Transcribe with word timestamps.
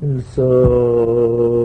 일성 0.00 1.57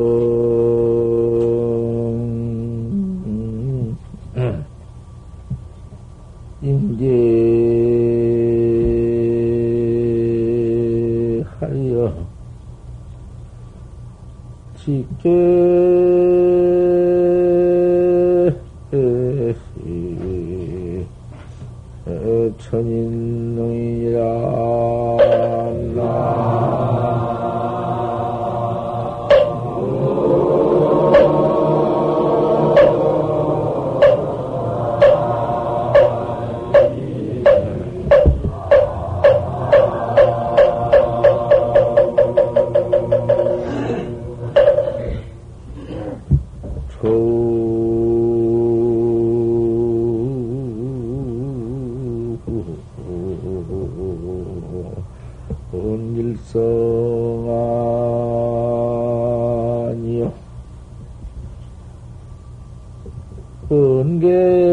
게 64.24 64.64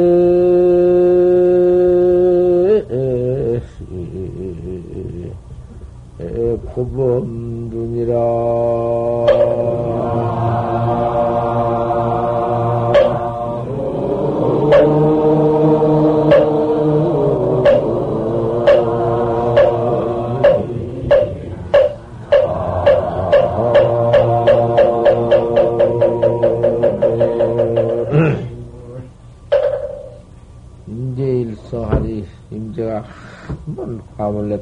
고범 6.73 7.69
눈이라 7.70 9.09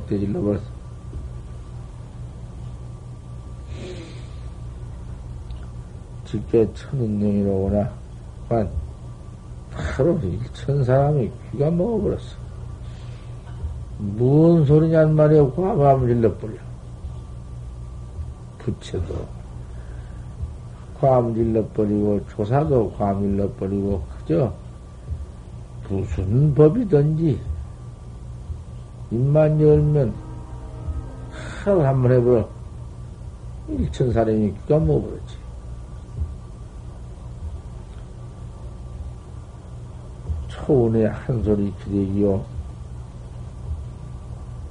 되질러 0.06 0.41
버렸어. 0.41 0.62
직계 6.25 6.73
천인령이로구나. 6.75 7.91
만, 8.48 8.70
바로 9.73 10.19
일천 10.23 10.84
사람이 10.84 11.31
귀가 11.51 11.70
먹어버렸어. 11.70 12.36
무슨 13.98 14.64
소리냔 14.67 15.17
말이야. 15.17 15.51
과감을 15.51 16.09
질러버려. 16.09 16.55
부채도 18.59 19.27
과음 21.01 21.35
질러버리고, 21.35 22.20
조사도 22.29 22.92
과음 22.97 23.23
질러버리고, 23.23 24.02
그저 24.18 24.52
무슨 25.89 26.55
법이든지 26.55 27.41
입만 29.11 29.61
열면 29.61 30.14
하루 31.64 31.85
한 31.85 32.02
번 32.02 32.13
해보러 32.13 32.48
일천 33.69 34.13
사람이 34.13 34.52
귀가 34.63 34.79
먹어버렸지. 34.79 35.36
초운의 40.48 41.08
한 41.08 41.42
소리 41.42 41.73
기대기요. 41.85 42.45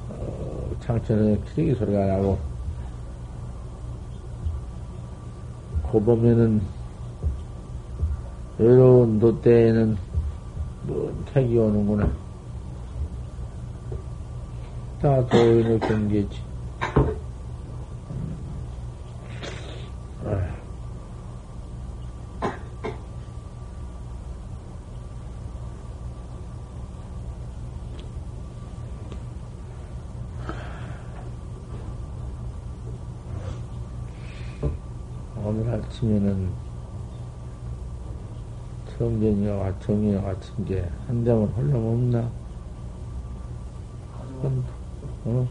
어, 0.09 0.71
창천의 0.81 1.41
기대기 1.45 1.75
소리가 1.75 2.05
나고, 2.05 2.37
고범에는 5.83 6.61
외로운 8.57 9.19
도때에는 9.19 9.97
뭔 10.87 11.25
택이 11.33 11.57
오는구나. 11.57 12.26
다 14.99 15.23
도인의 15.27 15.79
경계지. 15.79 16.41
오늘 35.45 35.69
아침에는 35.69 36.49
성전이와 38.97 39.79
정이와 39.79 40.21
같은 40.23 40.65
게한 40.65 41.23
점은 41.23 41.47
홀로 41.49 41.77
없나? 41.77 42.46
물 45.27 45.45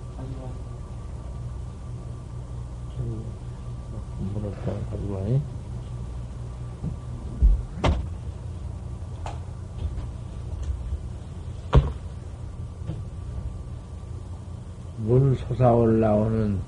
솟아 15.36 15.72
올라오는 15.72 16.58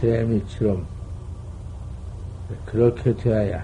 쇠미처럼 0.00 0.84
그렇게 2.66 3.14
되어야 3.14 3.62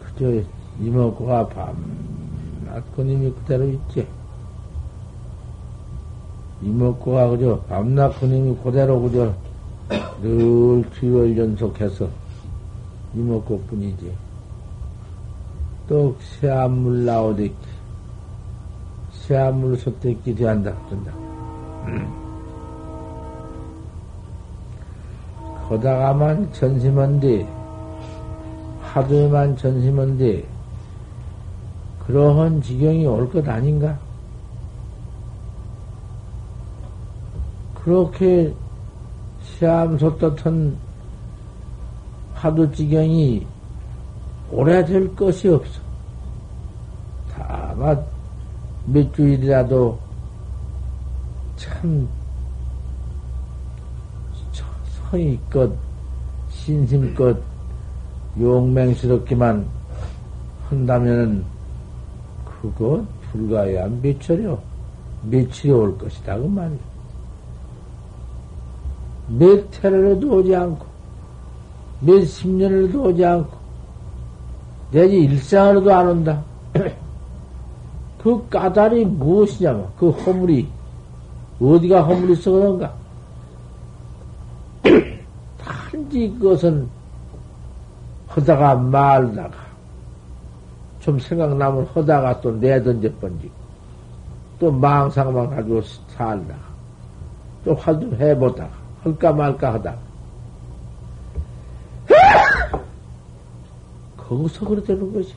그저 0.00 0.42
이먹고가 0.80 1.48
밤낮고님이 1.48 3.30
그대로 3.30 3.68
있지. 3.68 4.23
이먹고가 6.64 7.28
그저 7.28 7.60
밤낮 7.68 8.18
그님이 8.18 8.56
그대로 8.62 9.00
그저 9.02 9.32
늘 10.22 10.82
기월 10.98 11.36
연속해서 11.36 12.08
이먹고 13.14 13.60
뿐이지. 13.68 14.12
또 15.86 16.16
새한물 16.20 17.04
나오듯이 17.04 17.52
새한물 19.12 19.76
섭대기 19.76 20.34
되한다 20.34 20.74
그런다. 20.88 21.12
거다가만 25.68 26.52
전심한데 26.52 27.46
하도에만 28.80 29.56
전심한데 29.56 30.44
그러한 32.06 32.60
지경이 32.62 33.06
올 33.06 33.30
것 33.30 33.46
아닌가? 33.48 33.98
그렇게 37.84 38.54
시암소 39.42 40.16
떴던 40.16 40.76
파도지경이 42.34 43.46
오래될 44.50 45.14
것이 45.14 45.48
없어. 45.48 45.80
다만 47.30 48.02
몇 48.86 49.12
주일이라도 49.14 49.98
참 51.56 52.08
성의껏 55.10 55.70
신심껏 56.48 57.36
용맹스럽기만 58.40 59.66
한다면은 60.68 61.44
그거 62.44 63.04
불가야 63.30 63.88
며칠이요. 64.00 64.58
며칠이 65.24 65.70
올 65.72 65.98
것이다 65.98 66.38
그 66.38 66.46
말이야. 66.46 66.93
몇 69.28 69.64
해를도 69.82 70.36
오지 70.36 70.54
않고, 70.54 70.86
몇 72.00 72.22
십 72.22 72.48
년을도 72.48 73.02
오지 73.02 73.24
않고, 73.24 73.56
내지 74.90 75.24
일상으로도 75.24 75.94
안 75.94 76.08
온다. 76.08 76.42
그 78.18 78.48
까닭이 78.48 79.04
무엇이냐면, 79.04 79.88
그 79.98 80.10
허물이, 80.10 80.68
어디가 81.60 82.02
허물이 82.02 82.36
썩어는가? 82.36 82.92
단지 85.58 86.34
그것은 86.38 86.88
하다가 88.28 88.74
말다가 88.74 89.54
좀 91.00 91.18
생각나면 91.18 91.86
하다가 91.94 92.40
또 92.40 92.50
내던져 92.52 93.08
번지고 93.20 93.52
또 94.58 94.72
망상만 94.72 95.50
가지고 95.50 95.82
살다가 96.08 96.58
또 97.64 97.74
화두 97.74 98.14
해보다가 98.16 98.83
할까 99.04 99.32
말까 99.32 99.74
하다가 99.74 99.98
거기서 104.16 104.66
그래 104.66 104.82
되는 104.82 105.12
거지. 105.12 105.34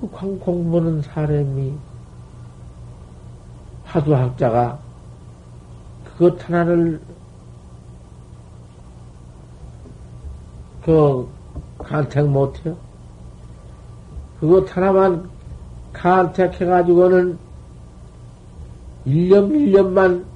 그 0.00 0.08
광공 0.12 0.70
보는 0.70 1.02
사람이 1.02 1.74
화두학자가 3.84 4.78
그것 6.04 6.48
하나를 6.48 7.00
그 10.84 11.28
간택 11.78 12.28
못해요. 12.28 12.76
그것 14.38 14.76
하나만 14.76 15.28
간택해가지고는 15.92 17.38
1년, 19.06 19.50
1년만 19.50 20.33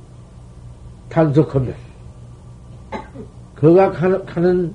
단속하면, 1.08 1.74
그가 3.54 3.90
가는, 3.90 4.74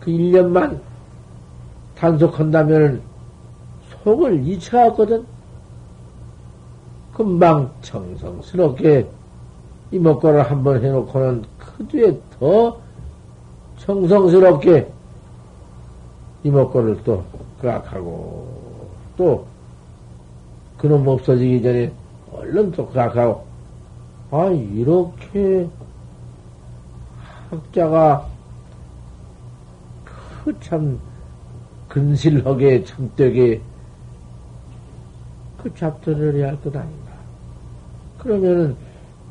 그 0.00 0.10
1년만 0.10 0.80
단속한다면 1.96 3.00
속을 4.02 4.46
잊혀갔거든. 4.46 5.24
금방 7.14 7.70
정성스럽게 7.80 9.08
이목구를 9.92 10.42
한번 10.42 10.82
해놓고는 10.84 11.44
그 11.58 11.86
뒤에 11.86 12.20
더 12.38 12.76
정성스럽게 13.78 14.90
이목구를 16.42 16.98
또 17.04 17.22
그악하고 17.60 18.48
또 19.16 19.46
그놈 20.76 21.06
없어지기 21.06 21.62
전에 21.62 21.92
얼른 22.32 22.72
또 22.72 22.86
그악하고 22.88 23.46
아 24.34 24.50
이렇게 24.50 25.68
학자가 27.50 28.26
그 30.44 30.58
참 30.58 30.98
근실하게 31.88 32.82
참되게 32.82 33.60
그 35.62 35.72
잡들을 35.72 36.34
해야 36.34 36.48
할 36.48 36.60
것 36.60 36.74
아닌가. 36.74 37.12
그러면은 38.18 38.76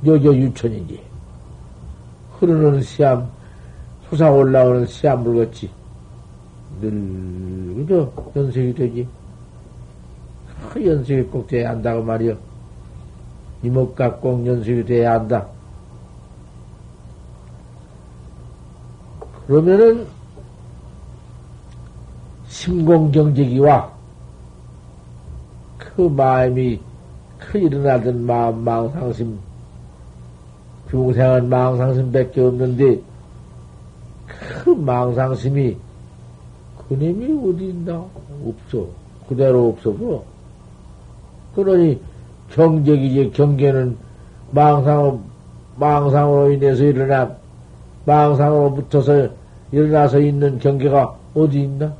여저 0.05 0.33
유천이지. 0.33 1.01
흐르는 2.39 2.81
시암, 2.81 3.29
솟아 4.09 4.31
올라오는 4.31 4.85
시암물 4.85 5.45
같이 5.45 5.69
늘 6.79 7.85
그저 7.85 8.09
연색이 8.37 8.73
되지. 8.73 9.07
그 10.71 10.87
연색이 10.87 11.23
꼭 11.23 11.45
돼야 11.47 11.71
한다고 11.71 12.01
말이여 12.01 12.52
이목각 13.63 14.21
꼭 14.21 14.45
연색이 14.45 14.85
돼야 14.85 15.13
한다. 15.13 15.47
그러면은 19.47 20.05
심공경제기와 22.47 23.91
그 25.77 26.01
마음이 26.01 26.79
그 27.39 27.57
일어나던 27.57 28.25
마음 28.25 28.63
망상심 28.63 29.37
중생은 30.89 31.49
망상심밖에 31.49 32.41
없는데 32.41 33.01
그 34.27 34.69
망상심이 34.69 35.77
그놈이 36.87 37.49
어디 37.49 37.69
있나? 37.69 38.05
없어. 38.45 38.87
그대로 39.27 39.69
없어 39.69 39.91
뭐 39.91 40.25
그러니 41.55 41.99
경적이지 42.53 43.31
경계는 43.31 43.97
망상 44.51 45.23
망상으로 45.75 46.51
인해서 46.51 46.83
일어난 46.83 47.35
망상으로 48.05 48.75
붙어서 48.75 49.29
일어나서 49.71 50.19
있는 50.19 50.59
경계가 50.59 51.15
어디 51.33 51.63
있나? 51.63 51.91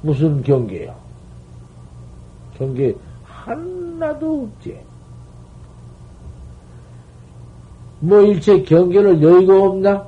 무슨 0.00 0.42
경계야? 0.42 0.94
경계 2.56 2.94
하나도 3.24 4.42
없지. 4.44 4.78
뭐 7.98 8.20
일체 8.20 8.62
경계를 8.62 9.20
여의가 9.22 9.64
없나? 9.64 10.06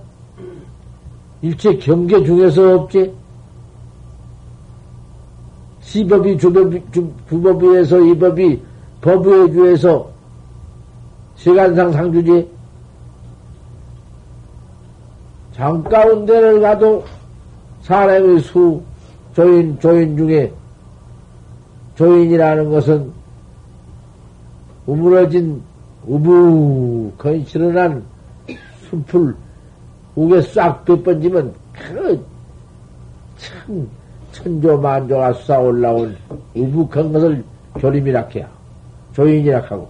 일체 1.43 1.77
경계 1.77 2.23
중에서 2.25 2.77
없지? 2.77 3.13
시법이 5.81 6.39
주법이, 6.39 6.83
주, 6.93 7.13
주법위에서 7.29 8.01
이 8.01 8.19
법이 8.19 8.63
법위에 9.05 9.53
주에서 9.53 10.11
시간상 11.37 11.93
상주지? 11.93 12.49
장가운데를 15.53 16.63
가도 16.63 17.05
사람의 17.83 18.41
수, 18.41 18.83
조인, 19.35 19.79
조인 19.79 20.17
중에 20.17 20.51
조인이라는 21.97 22.71
것은 22.71 23.13
우물어진 24.87 25.63
우부 26.07 27.13
건실한 27.19 28.03
숲을 28.89 29.37
우게 30.17 30.41
싹 30.41 30.83
빗번지면 30.87 31.53
그참 33.37 33.87
천조만조가 34.33 35.33
쏴 35.33 35.63
올라온 35.63 36.17
우북한 36.55 37.13
것을 37.13 37.45
조림이라 37.79 38.29
해야 38.35 38.64
조인이라 39.15 39.63
하고 39.63 39.89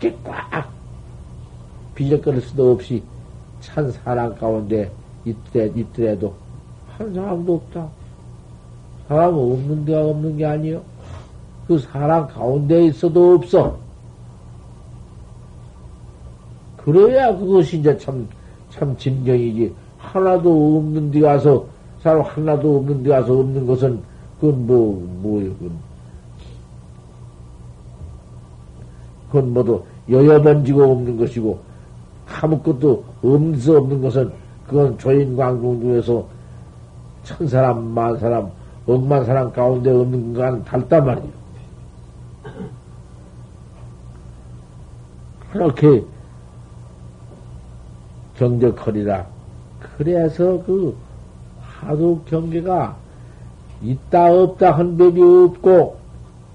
그렇게 0.00 0.16
꽉 0.24 0.70
비적거릴 1.94 2.40
수도 2.40 2.72
없이 2.72 3.02
찬 3.60 3.90
사람 3.92 4.34
가운데 4.34 4.90
있더래, 5.24 5.70
있더라도 5.76 6.34
한 6.96 7.14
사람도 7.14 7.54
없다. 7.54 7.88
사람 9.08 9.34
없는 9.34 9.84
데가 9.84 10.06
없는 10.06 10.36
게 10.36 10.46
아니요. 10.46 10.82
그 11.66 11.78
사람 11.78 12.26
가운데 12.26 12.86
있어도 12.86 13.34
없어. 13.34 13.76
그래야 16.76 17.36
그것이 17.36 17.78
이제 17.78 17.96
참, 17.98 18.26
참 18.70 18.96
진경이지. 18.96 19.72
하나도 19.98 20.78
없는 20.78 21.10
데 21.12 21.20
가서, 21.20 21.64
사람 22.00 22.22
하나도 22.22 22.78
없는 22.78 23.02
데 23.04 23.10
가서 23.10 23.38
없는 23.38 23.66
것은, 23.66 24.02
그건 24.40 24.66
뭐, 24.66 25.20
뭐예요, 25.22 25.54
그건. 25.54 25.91
그건 29.32 29.54
모두 29.54 29.82
여여 30.10 30.42
번지고 30.42 30.92
없는 30.92 31.16
것이고, 31.16 31.58
아무것도 32.28 33.02
없는 33.22 33.58
수 33.58 33.78
없는 33.78 34.02
것은, 34.02 34.30
그건 34.66 34.98
조인 34.98 35.34
광궁 35.34 35.80
중에서 35.80 36.26
천 37.24 37.48
사람, 37.48 37.82
만 37.82 38.18
사람, 38.18 38.50
억만 38.86 39.24
사람 39.24 39.50
가운데 39.50 39.90
없는 39.90 40.34
것과는 40.34 40.64
달단 40.64 41.06
말이에요. 41.06 41.42
그렇게 45.50 46.04
경적거리라. 48.36 49.26
그래서 49.96 50.62
그 50.66 50.94
하도 51.62 52.20
경계가 52.26 52.96
있다 53.82 54.32
없다 54.32 54.72
한 54.72 54.98
법이 54.98 55.22
없고 55.22 55.96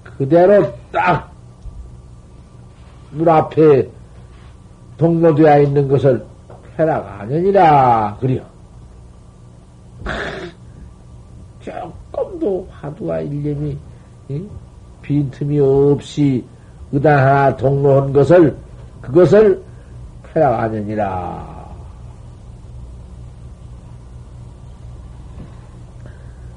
그대로 0.04 0.72
딱 0.92 1.27
물 3.10 3.28
앞에 3.28 3.88
동로되어 4.96 5.62
있는 5.62 5.88
것을 5.88 6.24
쾌락 6.76 7.20
아니니라 7.20 8.16
그려. 8.20 8.42
조금도 11.60 12.68
화두와 12.70 13.20
일념이 13.20 13.76
빈틈이 15.02 15.58
없이 15.58 16.44
의단 16.92 17.18
하나 17.18 17.56
동로한 17.56 18.12
것을 18.12 18.56
그것을 19.00 19.62
쾌락 20.32 20.60
아니니라. 20.60 21.58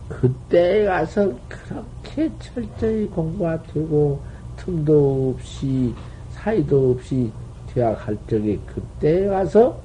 그때 0.08 0.86
가서 0.86 1.32
그렇게 1.48 2.30
철저히 2.38 3.08
공부가 3.08 3.60
되고 3.64 4.20
틈도 4.58 5.34
없이 5.36 5.94
사이도 6.42 6.92
없이 6.92 7.32
퇴학할 7.68 8.18
적에 8.28 8.60
그때 8.66 9.28
와서 9.28 9.80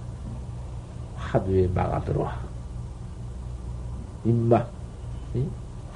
화두에 1.17 1.69
막아 1.69 2.01
들어와. 2.01 2.35
임마. 4.25 4.65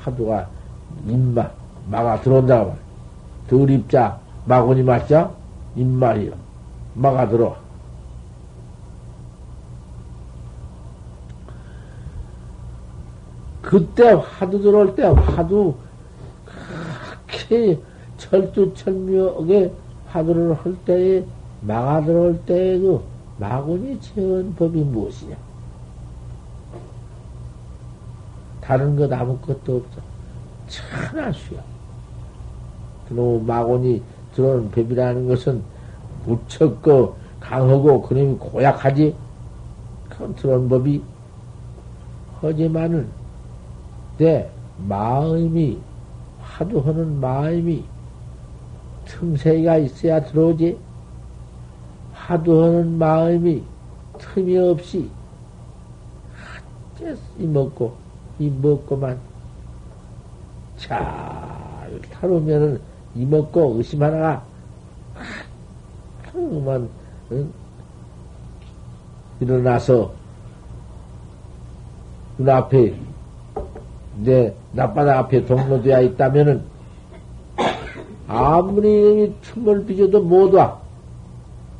화두가 0.03 0.49
임마. 1.07 1.51
막아 1.89 2.21
들어온다고 2.21 2.69
말이야. 2.69 2.85
덜 3.49 3.71
입자. 3.71 4.21
마구니 4.45 4.83
맞자. 4.83 5.31
임마이요. 5.77 6.33
막아 6.95 7.27
들어와. 7.27 7.57
그때 13.63 14.11
화두 14.11 14.61
들어올 14.61 14.95
때 14.95 15.05
화두 15.05 15.75
그렇게 16.45 17.81
철두철미하게 18.19 19.73
화두를 20.11 20.55
할 20.55 20.77
때에 20.85 21.25
마가 21.63 22.05
들어올 22.05 22.39
때에도 22.45 23.03
마군이 23.39 24.01
채운 24.01 24.55
법이 24.55 24.83
무엇이냐? 24.83 25.37
다른 28.61 28.97
것 28.97 29.11
아무것도 29.13 29.77
없어. 29.77 30.01
천하수야. 30.69 31.63
그놈 33.09 33.47
마곤이 33.47 34.03
들어오는 34.35 34.71
법이라는 34.71 35.29
것은 35.29 35.63
무척 36.25 36.81
그 36.83 37.13
강하고 37.41 38.03
그놈이 38.03 38.37
고약하지? 38.39 39.15
그런 40.09 40.35
들어온 40.35 40.69
법이 40.69 41.03
하지만은 42.41 43.09
내 44.19 44.49
마음이 44.87 45.79
화두하는 46.41 47.21
마음이 47.21 47.85
틈새가 49.11 49.79
있어야 49.79 50.25
들어오지. 50.25 50.79
화두하는 52.15 52.97
마음이 52.97 53.63
틈이 54.19 54.57
없이 54.59 55.11
이 57.39 57.47
먹고 57.47 57.97
이 58.39 58.49
먹고만 58.51 59.19
잘 60.77 62.01
타놓으면은 62.13 62.81
이 63.17 63.25
먹고 63.25 63.75
의심 63.77 64.03
하나가 64.03 64.45
응? 67.33 67.53
일어나서 69.41 70.13
눈앞에 72.39 72.95
내 74.19 74.55
낮바다 74.73 75.19
앞에 75.19 75.45
동로되어 75.47 76.03
있다면은 76.03 76.70
아무리 78.31 79.35
틈을 79.43 79.85
빚어도 79.87 80.23
못 80.23 80.55
와. 80.55 80.79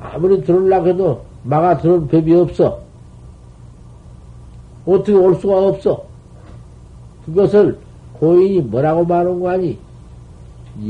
아무리 0.01 0.43
들어올라 0.43 0.83
해도 0.83 1.23
막아 1.45 1.79
들어올 1.79 2.09
법이 2.09 2.35
없어. 2.35 2.81
어떻게 4.85 5.13
올 5.13 5.37
수가 5.37 5.69
없어. 5.69 6.05
그것을 7.25 7.79
고인이 8.15 8.63
뭐라고 8.63 9.05
말한 9.05 9.39
거 9.39 9.51
아니? 9.51 9.79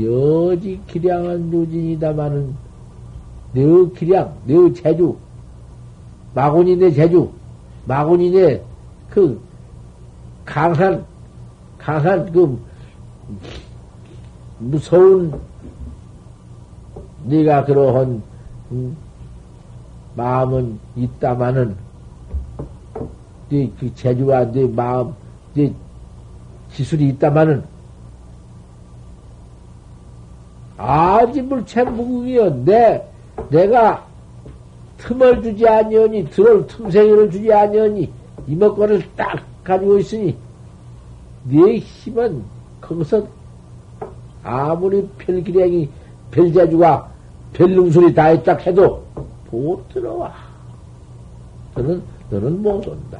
여지 0.01 0.79
기량은 0.87 1.53
유진이다마는 1.53 2.55
내 3.53 3.61
기량, 3.99 4.33
내 4.45 4.73
재주, 4.73 5.15
마군이 6.33 6.75
내 6.77 6.89
재주, 6.89 7.29
마군이 7.85 8.31
내그 8.31 9.39
강한, 10.43 11.05
강한 11.77 12.31
그 12.31 12.57
무서운 14.57 15.50
네가 17.25 17.65
그러한 17.65 18.21
음, 18.71 18.97
마음은 20.15 20.79
있다마는 20.95 21.75
네 23.49 23.69
그 23.79 23.93
재주와 23.95 24.51
네 24.51 24.65
마음, 24.65 25.13
네 25.53 25.73
기술이 26.71 27.09
있다마는 27.09 27.63
아지불체 30.77 31.83
무궁이여. 31.83 32.49
내 32.65 33.05
내가 33.49 34.05
틈을 34.97 35.43
주지 35.43 35.67
아니하니 35.67 36.29
들어올 36.29 36.65
틈새기를 36.67 37.29
주지 37.29 37.51
아니하니 37.51 38.11
이목권을 38.47 39.03
딱 39.15 39.43
가지고 39.63 39.99
있으니 39.99 40.35
네 41.43 41.77
힘은 41.77 42.43
거기서 42.79 43.27
아무리 44.43 45.07
별기량이 45.17 45.89
별자주가 46.31 47.10
별능술이 47.53 48.13
다 48.13 48.31
있다 48.31 48.55
해도 48.57 49.03
못 49.49 49.87
들어와. 49.89 50.33
너는 51.75 52.01
너는 52.29 52.61
못 52.61 52.87
온다. 52.87 53.19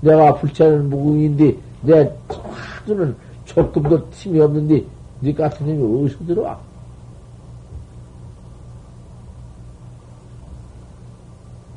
내가 0.00 0.34
불체는 0.36 0.88
무궁인데 0.90 1.56
내 1.82 2.12
화두는 2.28 3.14
조금도 3.44 4.10
틈이 4.10 4.40
없는데 4.40 4.84
네 5.20 5.32
같은 5.32 5.66
놈이 5.66 6.04
어디서 6.04 6.24
들어와? 6.26 6.58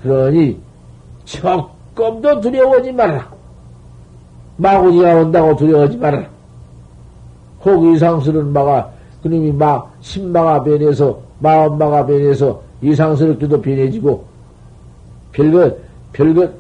그러니 0.03 0.59
조금도 1.25 2.41
두려워하지 2.41 2.91
말아라. 2.91 3.31
마구니가 4.57 5.15
온다고 5.15 5.55
두려워하지 5.55 5.97
말아라. 5.97 6.29
혹 7.63 7.85
이상스러운 7.85 8.53
마가 8.53 8.91
그놈이 9.21 9.51
막 9.51 9.95
신마가 10.01 10.63
변해서 10.63 11.19
마음마가 11.41 12.05
변해서 12.05 12.62
이상스럽게도 12.81 13.62
변해지고 13.62 14.25
별것 15.33 15.77
별것 16.13 16.53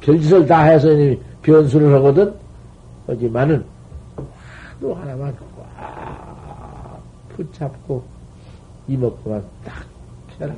별짓을 0.00 0.46
다 0.46 0.62
해서 0.62 0.88
변수를 1.42 1.94
하거든. 1.96 2.34
하지만은 3.06 3.64
하루 4.80 4.92
하나만 4.94 5.36
꽉 5.56 7.00
붙잡고 7.30 8.02
이먹고만 8.88 9.42
딱 9.64 9.84
펴라. 10.38 10.54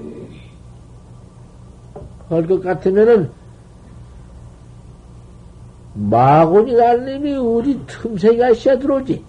할것 2.29 2.63
같으면은 2.63 3.31
마곤이라는 5.95 7.15
놈이 7.15 7.37
우리 7.37 7.87
틈새가 7.87 8.51
있어야 8.51 8.79
들어오지. 8.79 9.23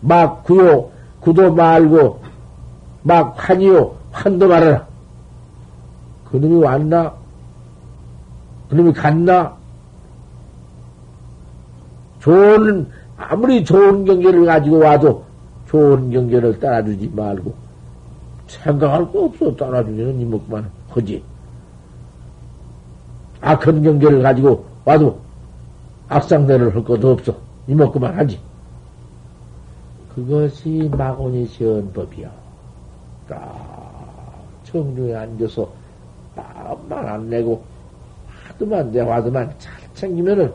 막 0.00 0.44
구요, 0.44 0.90
구도 1.20 1.52
말고, 1.52 2.20
막 3.02 3.34
환이요, 3.36 3.94
환도 4.12 4.48
말아라. 4.48 4.86
그놈이 6.30 6.62
왔나? 6.62 7.14
그놈이 8.68 8.92
갔나? 8.92 9.56
좋은, 12.20 12.88
아무리 13.16 13.64
좋은 13.64 14.04
경계를 14.04 14.44
가지고 14.44 14.78
와도 14.78 15.24
좋은 15.68 16.10
경계를 16.10 16.60
따라주지 16.60 17.10
말고, 17.14 17.54
생각할 18.46 19.12
거 19.12 19.24
없어. 19.24 19.54
따라주면 19.56 20.20
이먹만 20.20 20.70
하지. 20.90 21.22
악한 23.40 23.82
경계를 23.82 24.22
가지고 24.22 24.64
와도 24.84 25.20
악상대를 26.08 26.74
할 26.74 26.84
것도 26.84 27.12
없어. 27.12 27.34
이먹고만 27.66 28.16
하지. 28.16 28.40
그것이 30.18 30.90
마곤이 30.90 31.46
지은 31.48 31.92
법이야. 31.92 32.28
딱 33.28 34.34
정중에 34.64 35.14
앉아서 35.14 35.68
마음만 36.34 37.06
안 37.06 37.30
내고 37.30 37.62
하도만 38.26 38.90
내 38.90 39.00
와도만 39.00 39.54
잘 39.58 39.74
챙기면은 39.94 40.52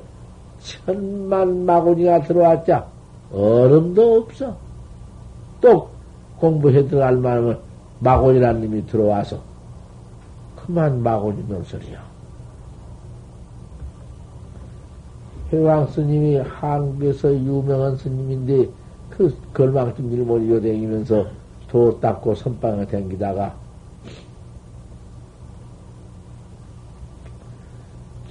천만 0.59 1.65
마곤이가 1.65 2.23
들어왔자 2.23 2.85
얼음도 3.31 4.15
없어. 4.17 4.55
또 5.61 5.89
공부해 6.39 6.85
들어갈 6.87 7.15
만하면 7.15 7.59
마곤이라는 7.99 8.61
님이 8.61 8.85
들어와서 8.85 9.39
그만 10.57 11.01
마곤이 11.01 11.41
논소리야. 11.47 12.03
회왕 15.53 15.87
스님이 15.87 16.37
한국에서 16.37 17.33
유명한 17.33 17.95
스님인데 17.95 18.82
그 19.17 19.35
걸망증 19.53 20.11
일몰이로 20.11 20.61
다니면서 20.61 21.27
도 21.69 21.99
닦고 21.99 22.35
선방에 22.35 22.85
댕기다가 22.87 23.53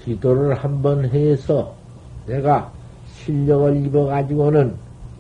기도를 0.04 0.54
한번 0.54 1.04
해서 1.04 1.74
내가 2.26 2.70
실력을 3.14 3.76
입어가지고는 3.86 4.74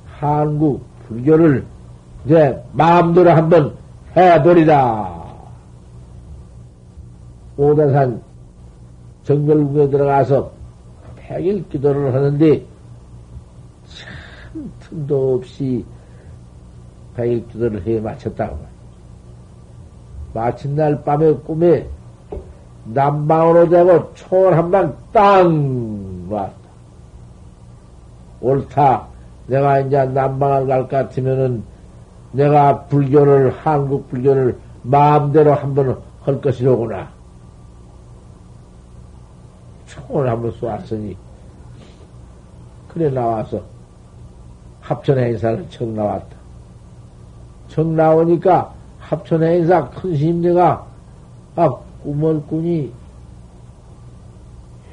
한국 0.06 0.82
불교를 1.06 1.64
내 2.24 2.60
마음대로 2.72 3.30
한번 3.30 3.74
해버리다. 4.16 5.22
오대산 7.56 8.20
정결국에 9.24 9.90
들어가서 9.90 10.50
백일 11.16 11.68
기도를 11.68 12.12
하는데 12.12 12.71
참 14.52 14.72
틈도 14.80 15.34
없이 15.34 15.84
백일 17.16 17.46
기도를 17.48 17.86
해 17.86 18.00
마쳤다고. 18.00 18.58
마친 20.34 20.76
날 20.76 21.02
밤에 21.02 21.32
꿈에 21.32 21.86
남방으로 22.84 23.68
되고 23.68 24.12
초월 24.14 24.56
한방 24.56 24.96
땅 25.12 26.26
왔다. 26.28 26.54
옳다. 28.40 29.06
내가 29.46 29.80
이제 29.80 30.04
남방을 30.04 30.66
갈 30.66 30.82
것 30.82 30.88
같으면은 30.88 31.62
내가 32.32 32.84
불교를, 32.84 33.50
한국 33.50 34.08
불교를 34.08 34.58
마음대로 34.82 35.54
한번 35.54 36.00
할 36.22 36.40
것이로구나. 36.40 37.10
총을 39.86 40.28
한번 40.28 40.50
쏘았으니, 40.52 41.16
그래 42.88 43.10
나와서 43.10 43.60
합천 44.92 45.18
행사를 45.18 45.66
청 45.70 45.94
나왔다. 45.94 46.36
청 47.68 47.96
나오니까 47.96 48.74
합천 48.98 49.42
행사 49.42 49.88
큰 49.90 50.16
스님네가 50.16 50.86
아 51.56 51.76
꿈을 52.02 52.42
꾸니 52.46 52.92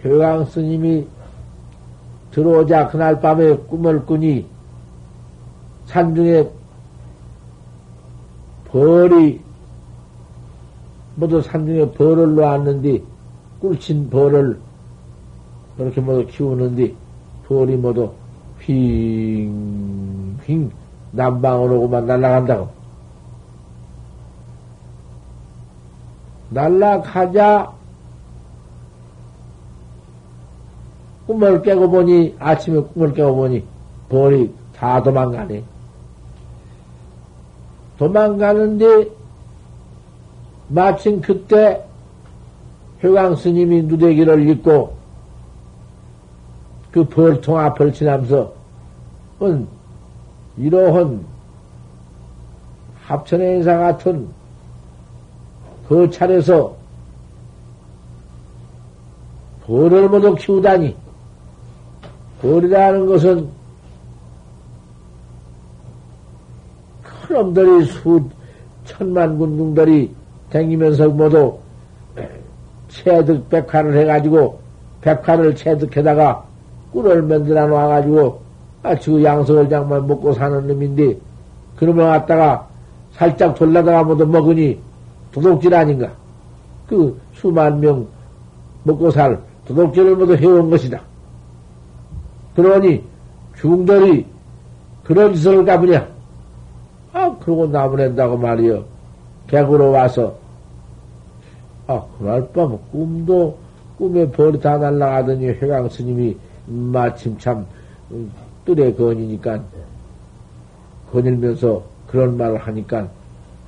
효강 0.04 0.46
스님이 0.46 1.06
들어오자 2.32 2.88
그날 2.88 3.20
밤에 3.20 3.56
꿈을 3.58 4.06
꾸니 4.06 4.46
산중에 5.88 6.48
벌이 8.66 9.42
모두 11.16 11.42
산중에 11.42 11.92
벌을 11.92 12.36
놓았는데 12.36 13.02
꿀친 13.60 14.10
벌을 14.10 14.58
그렇게 15.76 16.00
모두 16.00 16.26
키우는데 16.28 16.94
벌이 17.48 17.76
모두 17.76 18.14
휙휙 18.70 20.72
남방으로만 21.12 22.06
날아간다고. 22.06 22.70
날아가자 26.52 27.72
꿈을 31.26 31.62
깨고 31.62 31.90
보니 31.90 32.36
아침에 32.40 32.80
꿈을 32.80 33.14
깨고 33.14 33.36
보니 33.36 33.64
벌이 34.08 34.54
다 34.76 35.02
도망가네. 35.02 35.64
도망가는데 37.98 39.10
마침 40.70 41.22
그때 41.22 41.84
효강 43.04 43.36
스님이 43.36 43.84
누대기를 43.84 44.48
입고 44.50 44.94
그 46.92 47.04
벌통 47.04 47.60
앞을 47.60 47.94
지나면서 47.94 48.59
이러한 50.58 51.26
합천의 53.06 53.58
인사 53.58 53.78
같은 53.78 54.28
그 55.88 56.10
차례에서 56.10 56.76
벌을 59.66 60.10
모두 60.10 60.36
키우다니 60.36 60.96
벌이라는 62.42 63.06
것은 63.06 63.50
큰 67.04 67.36
놈들이 67.36 67.86
수 67.86 68.30
천만 68.86 69.38
군중들이 69.38 70.14
댕기면서 70.50 71.10
모두 71.10 71.58
체득 72.90 73.48
백화를 73.50 73.98
해가지고 74.00 74.60
백화를 75.02 75.56
체득해다가 75.56 76.44
꿀을 76.92 77.22
만들어 77.22 77.68
놔가지고 77.68 78.49
아주 78.82 79.24
양석을 79.24 79.70
장만 79.70 80.08
먹고 80.08 80.34
사는 80.34 80.68
놈인데 80.68 81.18
그놈을 81.76 82.06
갖다가 82.06 82.68
살짝 83.14 83.56
돌라다가 83.56 84.04
모두 84.04 84.26
먹으니 84.26 84.80
도둑질 85.32 85.74
아닌가? 85.74 86.12
그 86.88 87.20
수만 87.34 87.80
명 87.80 88.08
먹고 88.84 89.12
살 89.12 89.40
도둑질을 89.68 90.16
모두 90.16 90.36
해온 90.36 90.70
것이다. 90.70 91.02
그러니 92.56 93.04
중들이 93.56 94.26
그런 95.04 95.34
짓을 95.34 95.66
가보냐? 95.66 96.08
아, 97.14 97.36
그러고 97.40 97.68
나무낸다고 97.68 98.38
말이여. 98.38 98.84
객으로 99.48 99.92
와서 99.92 100.36
아, 101.88 102.04
그날 102.18 102.48
밤 102.54 102.78
꿈도, 102.92 103.58
꿈에 103.98 104.30
벌이 104.30 104.60
다 104.60 104.78
날라가더니 104.78 105.48
회강 105.48 105.90
스님이 105.90 106.38
마침 106.68 107.36
참 107.40 107.66
뜰에 108.66 108.94
건이니까 108.94 109.64
거닐면서 111.12 111.84
그런 112.08 112.38
말을 112.38 112.58
하니까 112.58 113.10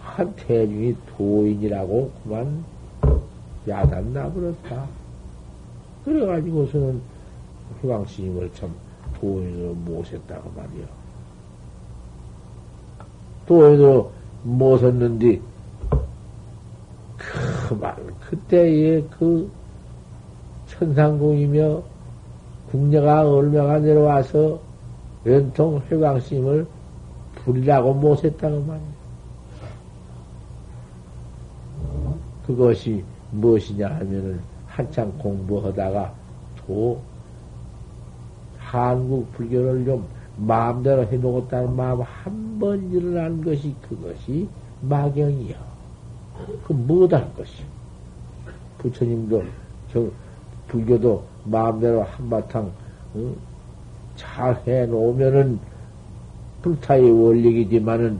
한 0.02 0.36
태중이 0.36 0.96
도인이라고 1.18 2.12
그만 2.24 2.64
야단 3.68 4.14
나 4.14 4.32
버렸다. 4.32 4.86
그래가지고서는 6.06 7.02
회강 7.84 8.06
스님을 8.06 8.52
참 8.54 8.74
도인으로 9.20 9.74
모셨다고 9.74 10.52
말이야. 10.56 10.86
도인으로 13.48 14.12
모셨는데 14.44 15.40
그 17.18 17.76
말 17.76 17.96
그때의 18.30 19.06
그 19.18 19.50
천상궁이며 20.68 21.82
국녀가 22.72 23.30
얼마가 23.30 23.80
내려와서 23.80 24.60
연통 25.26 25.82
회광심을 25.90 26.68
부리라고 27.36 27.94
못했다고 27.94 28.62
말이야. 28.62 28.92
그것이 32.46 33.04
무엇이냐 33.32 33.88
하면은 33.88 34.40
한참 34.68 35.12
공부하다가 35.20 36.14
또 36.66 37.00
한국 38.58 39.32
불교를 39.34 39.86
좀 39.86 40.06
마음대로 40.38 41.06
해놓겠다는 41.06 41.76
마음 41.76 42.02
한 42.02 42.52
번 42.62 42.92
일어난 42.92 43.44
것이 43.44 43.76
그것이 43.82 44.48
마경이요. 44.82 45.56
그 46.64 46.74
못할 46.74 47.28
것이요. 47.34 47.66
부처님도 48.78 49.44
저 49.92 50.08
불교도 50.68 51.24
마음대로 51.46 52.04
한바탕 52.04 52.72
어? 53.16 53.36
잘 54.22 54.62
해놓으면은 54.66 55.60
불타의 56.62 57.12
원력이지만은 57.12 58.20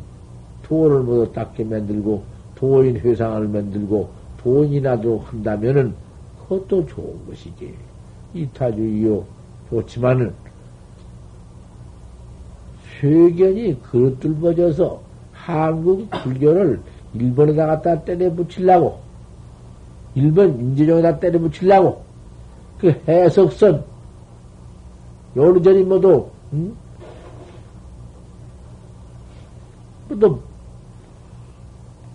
도를 0.64 1.02
모두 1.02 1.32
닦게 1.32 1.64
만들고 1.64 2.24
도인 2.56 2.98
회상을 2.98 3.48
만들고 3.48 4.10
돈이라도 4.38 5.20
한다면은 5.20 5.94
그것도 6.40 6.88
좋은 6.88 7.28
것이지. 7.28 7.74
이타주의요 8.34 9.24
좋지만은 9.70 10.34
세견이 13.00 13.82
그릇들 13.84 14.36
버져서 14.36 15.02
한국 15.34 16.10
불교를 16.10 16.80
일본에다 17.14 17.66
갖다 17.66 18.04
때려 18.04 18.32
붙이려고 18.32 19.00
일본 20.16 20.60
임재종에다 20.60 21.20
때려 21.20 21.40
붙이려고 21.40 22.04
그 22.80 22.90
해석선 23.08 23.91
요리저리 25.36 25.84
모두 25.84 26.30
응? 26.54 26.76
모두 30.10 30.40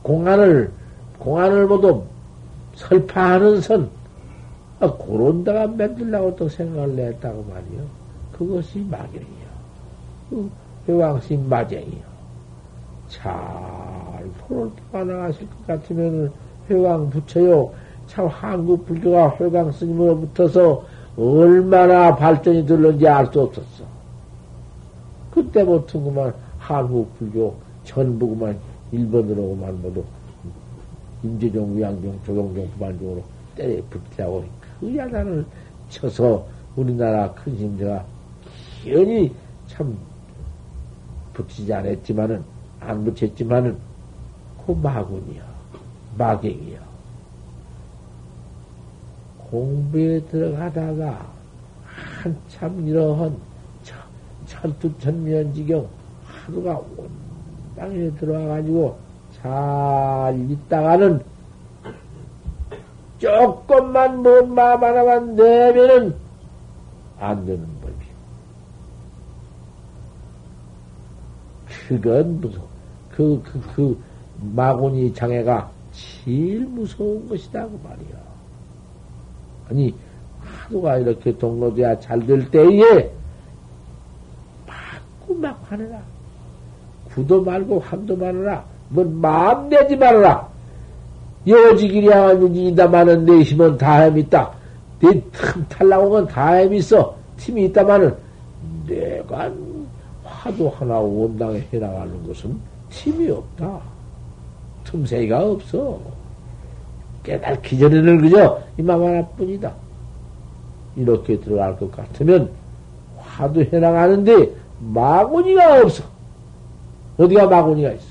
공안을 0.02 0.70
공안을 1.18 1.66
모두 1.66 2.04
설파하는 2.74 3.60
선 3.60 3.90
아, 4.78 4.92
그런 4.92 5.42
데가 5.42 5.66
만들려고 5.66 6.36
또 6.36 6.48
생각을 6.48 6.94
냈다고 6.94 7.44
말이요. 7.44 7.86
그것이 8.32 8.80
마경이요. 8.90 9.46
그 10.28 10.50
회왕심 10.86 11.48
마경이요. 11.48 12.16
잘 13.08 14.30
포를 14.40 14.70
떠나가실 14.92 15.48
것 15.48 15.66
같으면 15.66 16.30
회왕 16.68 17.08
붙여요. 17.08 17.72
참 18.06 18.26
한국 18.26 18.84
불교가 18.86 19.36
회강 19.40 19.72
스님으로 19.72 20.20
붙어서 20.20 20.84
얼마나 21.16 22.14
발전이 22.14 22.66
들는지 22.66 23.08
알 23.08 23.26
수 23.32 23.40
없었어. 23.40 23.84
그때부터 25.30 26.00
그만 26.00 26.34
한국 26.58 27.16
불교 27.18 27.54
전부 27.84 28.28
그만 28.28 28.58
일본으로 28.92 29.56
그만 29.56 29.80
모두 29.82 30.04
임재종, 31.22 31.76
위양종, 31.76 32.18
조동종, 32.24 32.68
부반종으로 32.72 33.22
때려 33.54 33.82
붙이라고 33.90 34.44
그 34.80 34.96
야단을 34.96 35.44
쳐서 35.88 36.46
우리나라 36.76 37.32
큰 37.32 37.56
힘제가 37.56 38.04
기연히 38.82 39.32
참 39.66 39.96
붙이지 41.32 41.72
않았지만은, 41.72 42.42
안 42.80 43.04
붙였지만은, 43.04 43.76
그 44.66 44.72
마군이야. 44.72 45.42
마경이야. 46.16 46.85
공부에 49.50 50.20
들어가다가 50.26 51.26
한참 52.22 52.86
이러한 52.86 53.36
천투천면지경 54.46 55.86
하루가 56.24 56.80
온방에 57.76 58.10
들어와가지고 58.12 58.98
잘 59.34 60.50
있다가는 60.50 61.20
조금만 63.18 64.22
뭔 64.22 64.54
마음 64.54 64.84
하나만 64.84 65.36
내면은 65.36 66.14
안 67.18 67.46
되는 67.46 67.66
법이요. 67.80 67.96
그건 71.88 72.40
무서워. 72.40 72.68
그, 73.10 73.42
그, 73.42 73.60
그, 73.74 74.02
마구니 74.54 75.14
장애가 75.14 75.70
제일 75.92 76.66
무서운 76.66 77.26
것이다, 77.28 77.66
그 77.66 77.80
말이야. 77.82 78.25
아니, 79.68 79.94
화두가 80.40 80.98
이렇게 80.98 81.36
동로돼야 81.36 81.98
잘 82.00 82.20
될 82.26 82.50
때에 82.50 83.10
자꾸 84.66 85.34
막 85.34 85.60
화내라. 85.68 86.00
구도 87.14 87.42
말고 87.42 87.80
환도 87.80 88.16
말아라. 88.16 88.64
뭔 88.88 89.20
마음 89.20 89.68
내지 89.68 89.96
말아라. 89.96 90.48
여지기랴 91.46 92.28
하는지 92.28 92.66
이다마는 92.68 93.24
내심은 93.24 93.76
다햄 93.78 94.18
있다. 94.18 94.52
내 95.00 95.20
틈 95.32 95.66
탈라고 95.68 96.10
건 96.10 96.26
다햄 96.26 96.74
있어. 96.74 97.16
팀이 97.36 97.66
있다마는 97.66 98.14
내가 98.86 99.50
화도 100.24 100.70
하나 100.70 100.98
원당에 100.98 101.62
해나가는 101.72 102.26
것은 102.26 102.58
팀이 102.90 103.30
없다. 103.30 103.80
틈새가 104.84 105.44
없어. 105.44 105.98
깨달기 107.30 107.76
전에는 107.78 108.20
그저 108.22 108.62
이만 108.78 109.02
하나뿐이다. 109.02 109.72
이렇게 110.94 111.38
들어갈 111.40 111.76
것 111.76 111.90
같으면 111.90 112.48
화도 113.18 113.64
해나가는데 113.64 114.50
마구니가 114.80 115.80
없어. 115.82 116.04
어디가 117.18 117.48
마구니가 117.48 117.90
있어? 117.92 118.06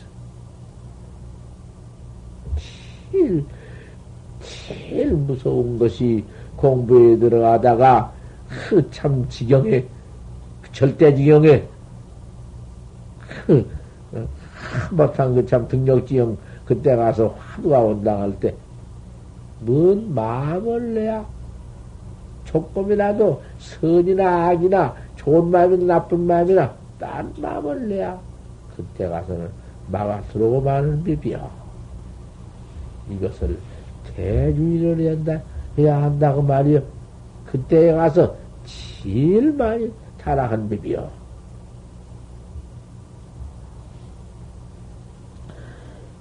제일, 3.11 3.45
제일 4.41 5.11
무서운 5.13 5.79
것이 5.79 6.23
공부에 6.57 7.17
들어가다가 7.17 8.11
그 8.69 8.89
참 8.91 9.25
지경에, 9.29 9.85
절대 10.73 11.15
지경에, 11.15 11.63
그, 13.47 13.67
한바탕 14.89 15.35
그 15.35 15.45
참 15.45 15.67
등력지형 15.67 16.37
그때 16.65 16.95
가서 16.95 17.35
화두가 17.39 17.79
온당할 17.79 18.39
때, 18.39 18.53
뭔 19.59 20.13
마음을 20.13 20.93
내야 20.93 21.25
조금이라도 22.45 23.41
선이나 23.59 24.49
악이나 24.49 24.95
좋은 25.15 25.49
마음이나 25.49 25.95
나쁜 25.95 26.21
마음이나 26.21 26.73
딴 26.99 27.33
마음을 27.37 27.87
내야 27.89 28.19
그때 28.75 29.07
가서는 29.07 29.49
막아 29.87 30.21
들어오고 30.31 30.61
마는 30.61 31.03
비비야. 31.03 31.49
이것을 33.09 33.57
대주의를 34.15 34.99
해야 34.99 35.11
한다, 35.11 35.41
해야 35.77 36.03
한다고 36.03 36.41
말이요. 36.41 36.81
그때에 37.45 37.93
가서 37.93 38.35
제일 38.65 39.53
많이 39.53 39.91
타락한 40.17 40.67
비비요. 40.69 41.09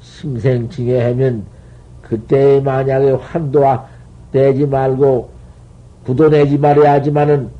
승생칭에 0.00 1.02
하면 1.04 1.44
그때 2.08 2.60
만약에 2.60 3.12
환도와 3.12 3.86
내지 4.32 4.66
말고 4.66 5.30
구도 6.04 6.28
내지 6.28 6.58
말아야 6.58 6.94
하지만은 6.94 7.50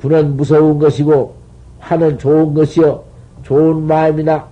구는 0.00 0.36
무서운 0.36 0.78
것이고 0.78 1.34
화는 1.80 2.18
좋은 2.18 2.54
것이요. 2.54 3.02
좋은 3.42 3.82
마음이나 3.82 4.46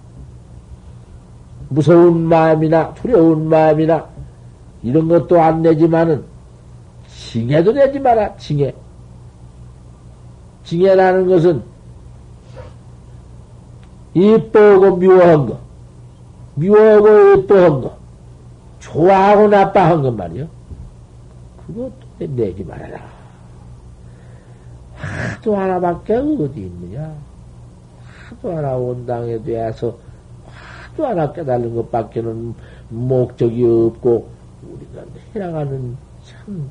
무서운 1.69 2.23
마음이나 2.23 2.93
두려운 2.95 3.49
마음이나 3.49 4.07
이런 4.83 5.09
것도 5.09 5.41
안 5.41 5.63
내지만은 5.63 6.25
징해도 7.09 7.73
내지 7.73 7.99
마라. 8.01 8.37
징해. 8.37 8.75
징해라는 10.65 11.29
것은 11.29 11.63
이뻐하고 14.15 14.97
미워한 14.97 15.47
거 15.47 15.59
미워하고 16.55 17.41
이뻐한 17.41 17.81
거 17.81 18.00
좋아하고 18.81 19.49
나빠한 19.49 20.03
것 20.03 20.15
말이요. 20.15 20.49
그것도 21.67 21.93
내지 22.19 22.65
말아라. 22.65 23.01
하도 24.97 25.57
하나밖에 25.57 26.15
어디 26.15 26.61
있느냐. 26.61 27.15
하도 28.29 28.57
하나 28.57 28.77
온당에 28.77 29.41
대해서 29.43 29.97
하도 30.47 31.07
하나 31.07 31.33
깨달는 31.33 31.75
것밖에는 31.77 32.55
목적이 32.89 33.65
없고 33.65 34.29
우리가 34.63 35.05
해나가는 35.35 35.97
참 36.25 36.71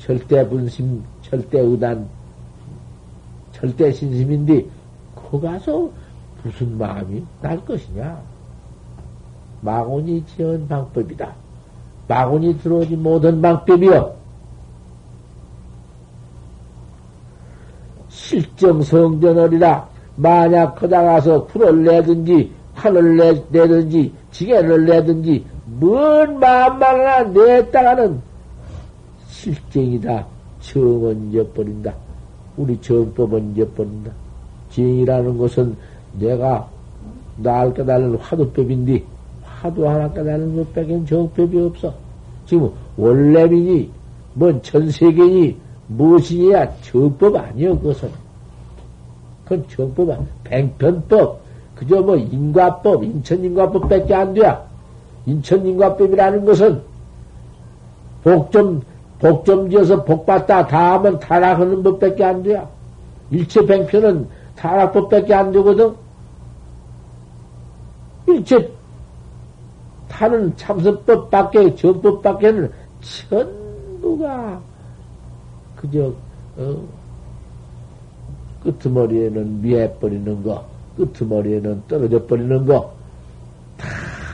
절대 0.00 0.48
분심, 0.48 1.02
절대 1.22 1.58
의단, 1.58 2.08
절대 3.52 3.90
신심인데 3.90 4.64
거 5.14 5.40
가서 5.40 5.90
무슨 6.42 6.78
마음이 6.78 7.24
날 7.42 7.62
것이냐? 7.64 8.35
마곤이 9.66 10.24
지은 10.26 10.68
방법이다. 10.68 11.34
마곤이 12.06 12.58
들어오지 12.60 12.94
못한 12.96 13.42
방법이여. 13.42 14.14
실정 18.08 18.80
성전을이라 18.80 19.88
만약 20.14 20.76
거다 20.76 21.02
가서 21.02 21.44
불을 21.46 21.84
내든지 21.84 22.52
환을 22.74 23.16
내, 23.16 23.44
내든지 23.50 24.12
지게를 24.30 24.86
내든지 24.86 25.44
뭔 25.64 26.38
마음만 26.38 26.82
하나 26.82 27.22
냈다가는 27.24 28.20
실정이다. 29.28 30.26
정은 30.60 31.32
잊어버린다. 31.32 31.92
우리 32.56 32.80
정법은 32.80 33.56
잊어버린다. 33.56 34.12
정이라는 34.70 35.36
것은 35.36 35.76
내가 36.18 36.68
날 37.36 37.74
깨달은 37.74 38.16
화두법인데 38.16 39.15
화두 39.60 39.88
하나 39.88 40.08
깨달은 40.12 40.56
것밖엔 40.56 41.06
정법이 41.06 41.58
없어. 41.60 41.94
지금 42.46 42.70
원래민이 42.96 43.90
뭔 44.34 44.62
전세계니 44.62 45.56
무엇이냐 45.88 46.72
정법 46.82 47.36
아니여 47.36 47.78
그것은. 47.78 48.10
그건 49.44 49.64
정법 49.68 50.10
아니야. 50.10 50.26
뱅편법. 50.44 51.40
그저 51.74 52.00
뭐 52.00 52.16
인과법, 52.16 53.04
인천인과법 53.04 53.88
밖에 53.88 54.14
안 54.14 54.34
돼. 54.34 54.42
인천인과법이라는 55.26 56.44
것은 56.44 56.80
복좀 58.24 58.82
복좀 59.18 59.70
지어서 59.70 60.04
복 60.04 60.26
받다 60.26 60.66
다 60.66 60.94
하면 60.94 61.18
타락하는 61.18 61.82
법 61.82 62.00
밖에 62.00 62.24
안 62.24 62.42
돼. 62.42 62.62
일체 63.30 63.64
뱅편은 63.64 64.28
타락법 64.56 65.10
밖에 65.10 65.34
안 65.34 65.52
되거든. 65.52 65.94
일체 68.26 68.75
타는 70.16 70.56
참선법밖에 70.56 71.74
정법밖에는 71.74 72.72
전부가 73.02 74.60
그저 75.76 76.10
어, 76.56 76.82
끄트머리에는 78.62 79.60
미해버리는 79.60 80.42
거, 80.42 80.64
끄트머리에는 80.96 81.82
떨어져 81.86 82.24
버리는 82.24 82.64
거, 82.64 82.92
다 83.76 83.86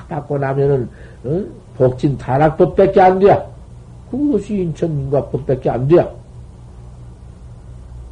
받고 0.08 0.38
나면은, 0.38 0.88
어? 1.24 1.44
복진 1.76 2.16
다락법밖에 2.16 3.00
안 3.00 3.18
돼. 3.18 3.44
그것이 4.08 4.54
인천인과법밖에 4.54 5.68
안 5.68 5.88
돼. 5.88 6.08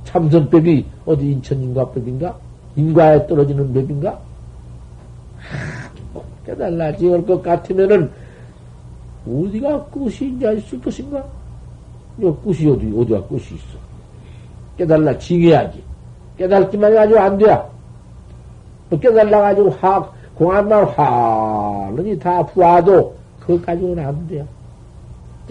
참선법이 0.05 0.87
어디 1.07 1.31
인천인과법인가? 1.31 2.37
인과에 2.75 3.27
떨어지는 3.29 3.73
법인가? 3.73 4.19
뭐 6.51 6.57
깨달라지 6.57 7.09
할것 7.09 7.43
같으면은, 7.43 8.11
어디가 9.27 9.85
끝이 9.87 10.35
이제 10.37 10.53
있을 10.55 10.81
것인가? 10.81 11.25
요 12.23 12.37
끝이 12.37 12.69
어디, 12.69 12.93
어디가 12.97 13.27
끝이 13.29 13.43
있어? 13.43 13.79
깨달라 14.77 15.17
징해야지. 15.19 15.83
깨달기만 16.39 16.93
해가지고 16.93 17.21
안 17.21 17.39
돼. 17.39 17.47
뭐 18.89 18.99
깨달아가지고 18.99 19.71
화, 19.71 20.11
공안만 20.35 20.85
화는이 20.85 22.19
다 22.19 22.45
부하도 22.47 23.15
그거 23.39 23.61
가지고는 23.61 24.05
안 24.05 24.27
돼요. 24.27 24.47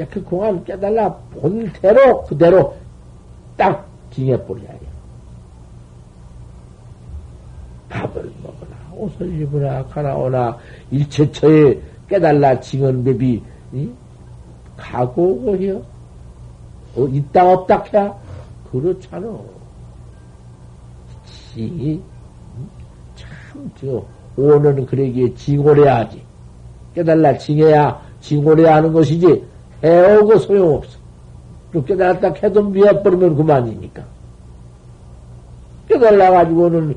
그 0.09 0.23
공안 0.23 0.63
깨달라 0.63 1.13
본대로 1.13 2.23
그대로 2.23 2.75
딱 3.57 3.85
징해버려야 4.13 4.69
해요. 4.69 4.79
밥을 7.89 8.31
먹으나 8.41 8.58
옷을 8.95 9.41
입으나 9.41 9.83
가나오나 9.85 10.57
일체처에 10.91 11.79
깨달라 12.07 12.59
징언법이 12.59 13.41
가고 14.77 15.55
해요. 15.57 15.81
어, 16.95 17.05
있다 17.07 17.53
없다 17.53 17.83
해야 17.93 18.13
그렇잖아. 18.71 19.27
지, 21.53 22.01
참, 23.15 23.71
저, 23.79 24.03
오는 24.37 24.85
그러기에 24.85 25.33
징오래야지. 25.35 26.21
깨달라 26.95 27.37
징해야, 27.37 27.99
징오래야 28.21 28.75
하는 28.75 28.93
것이지, 28.93 29.43
해오고 29.83 30.37
소용없어. 30.39 30.97
또 31.71 31.83
깨달았다 31.83 32.33
해도 32.41 32.63
미해버리면 32.63 33.35
그만이니까. 33.35 34.03
깨달아가지고는 35.87 36.95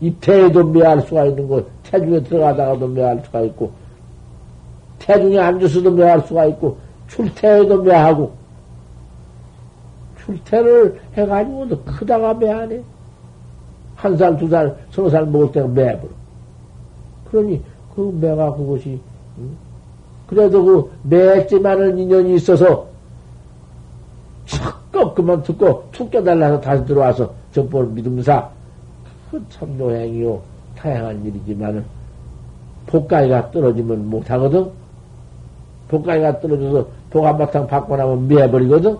입태에도 0.00 0.64
매할 0.64 1.00
수가 1.02 1.26
있는 1.26 1.48
거, 1.48 1.62
태중에 1.84 2.22
들어가다가도 2.22 2.88
매할 2.88 3.22
수가 3.24 3.40
있고, 3.42 3.72
태중에 4.98 5.38
앉아서도 5.38 5.90
매할 5.90 6.20
수가 6.22 6.46
있고, 6.46 6.76
출퇴에도 7.08 7.82
매하고, 7.82 8.32
출퇴를 10.24 11.00
해가지고도 11.14 11.82
크다가 11.82 12.34
매하네. 12.34 12.82
한 13.96 14.16
살, 14.16 14.36
두 14.36 14.48
살, 14.48 14.76
서너 14.92 15.10
살 15.10 15.26
먹을 15.26 15.50
때가 15.50 15.66
매버려. 15.66 16.08
그러니 17.30 17.60
그 17.94 18.16
매가 18.20 18.54
그것이 18.54 19.00
응? 19.38 19.50
그래도 20.26 20.64
그 20.64 20.90
매지만은 21.02 21.98
인연이 21.98 22.36
있어서 22.36 22.86
척겁 24.46 25.14
그만 25.14 25.42
듣고 25.42 25.84
툭 25.90 26.10
깨달라서 26.10 26.60
다시 26.60 26.84
들어와서 26.84 27.32
정보를 27.52 27.88
믿음사 27.88 28.48
그 29.30 29.44
참노행이요 29.50 30.40
다양한 30.76 31.24
일이지만은 31.24 31.84
복가위가 32.86 33.50
떨어지면 33.50 34.08
못하거든. 34.08 34.70
복가위가 35.88 36.40
떨어져서 36.40 36.88
복 37.10 37.26
한바탕 37.26 37.66
받고 37.66 37.96
나면 37.96 38.28
매버리거든. 38.28 38.96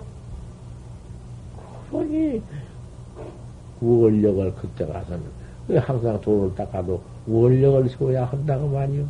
그러니 1.90 2.42
원력을 3.80 4.54
그때 4.54 4.86
가서는 4.86 5.22
항상 5.80 6.20
돈을 6.20 6.54
닦아도 6.54 7.00
원력을 7.26 7.88
세워야 7.90 8.24
한다고 8.26 8.68
말이요. 8.68 9.04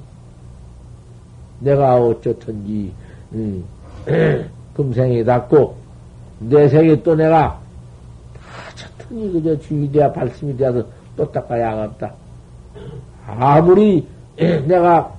내가 1.60 1.96
어쩌든지 1.96 2.92
음, 3.32 3.64
금생에 4.74 5.24
닿고 5.24 5.76
내 6.40 6.68
생에 6.68 7.02
또 7.02 7.16
내가 7.16 7.60
다쳤더니 8.68 9.32
그저 9.32 9.58
주의 9.60 9.90
돼야 9.90 10.12
발심이 10.12 10.56
되어서 10.56 10.84
또 11.18 11.30
닦아야 11.30 11.72
하겠다. 11.72 12.14
아무리 13.26 14.06
내가 14.36 15.12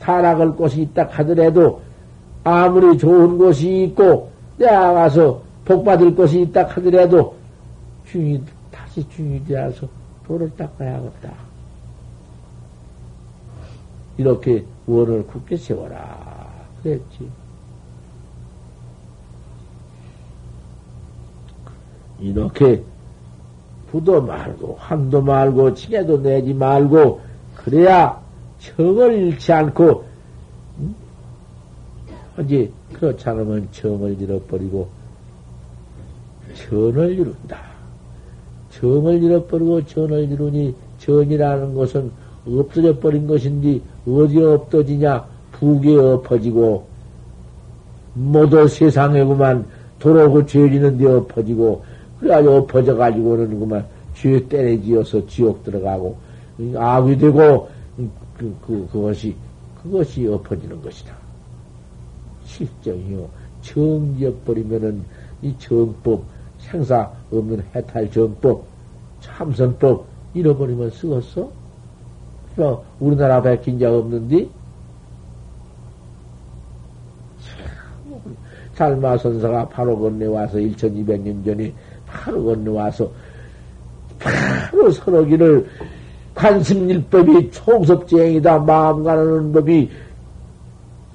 타락할 0.00 0.56
곳이 0.56 0.82
있다 0.82 1.04
하더라도 1.10 1.80
아무리 2.42 2.98
좋은 2.98 3.38
곳이 3.38 3.84
있고 3.84 4.30
내가 4.58 4.92
가서 4.92 5.42
복 5.64 5.84
받을 5.84 6.14
곳이 6.14 6.42
있다 6.42 6.64
하더라도 6.64 7.36
주의 8.04 8.42
다시 8.72 9.08
주의 9.10 9.42
되어서 9.44 9.86
도를 10.26 10.50
닦아야겠다. 10.56 11.30
이렇게 14.18 14.64
원을 14.86 15.26
굳게 15.26 15.56
세워라. 15.56 16.50
그랬지. 16.82 17.30
이렇게 22.18 22.82
부도 23.90 24.22
말고, 24.22 24.76
한도 24.78 25.20
말고, 25.20 25.74
칭해도 25.74 26.22
내지 26.22 26.54
말고, 26.54 27.20
그래야 27.56 28.18
정을 28.60 29.12
잃지 29.14 29.52
않고, 29.52 30.04
응? 30.80 30.94
하지, 32.36 32.72
그렇지 32.92 33.28
않으면 33.28 33.68
정을 33.72 34.20
잃어버리고, 34.20 34.88
전을 36.54 37.12
이룬다. 37.12 37.58
정을 38.70 39.22
잃어버리고 39.22 39.84
전을 39.84 40.30
이루니, 40.30 40.74
전이라는 40.98 41.74
것은 41.74 42.10
없어져 42.46 42.96
버린 42.98 43.26
것인지, 43.26 43.82
어디에 44.06 44.44
없어지냐, 44.44 45.24
북에 45.52 45.96
엎어지고, 45.96 46.86
모두 48.14 48.68
세상에 48.68 49.24
그만 49.24 49.64
도로고 49.98 50.46
죄지는 50.46 50.96
데 50.96 51.06
엎어지고, 51.06 51.89
그래가지고 52.20 52.56
엎어져가지고는 52.56 53.58
그만 53.58 53.86
죄 54.14 54.46
때려지어서 54.46 55.26
지옥 55.26 55.64
들어가고, 55.64 56.16
악이 56.76 57.16
되고, 57.16 57.68
그, 58.36 58.54
그, 58.66 58.88
그것이, 58.92 59.34
그것이 59.82 60.26
엎어지는 60.26 60.80
것이다. 60.82 61.14
실정이요. 62.44 63.28
정지어버리면은 63.62 65.02
이 65.42 65.54
정법, 65.58 66.22
생사 66.58 67.10
없는 67.32 67.64
해탈 67.74 68.10
정법, 68.10 68.64
참선법, 69.20 70.04
잃어버리면 70.34 70.90
쓰겠어? 70.90 71.50
뭐, 72.56 72.84
우리나라 72.98 73.40
백힌 73.40 73.78
자 73.78 73.90
없는데? 73.90 74.48
살마 78.74 79.18
선사가 79.18 79.68
바로 79.68 79.98
건네 79.98 80.26
와서 80.26 80.56
1200년 80.56 81.44
전에 81.44 81.72
바로 82.10 82.44
건너와서 82.44 83.10
바로 84.18 84.90
서러기를 84.90 85.66
관심일법이 86.34 87.50
총섭재행이다 87.50 88.58
마음 88.60 89.04
가는 89.04 89.52
법이 89.52 89.90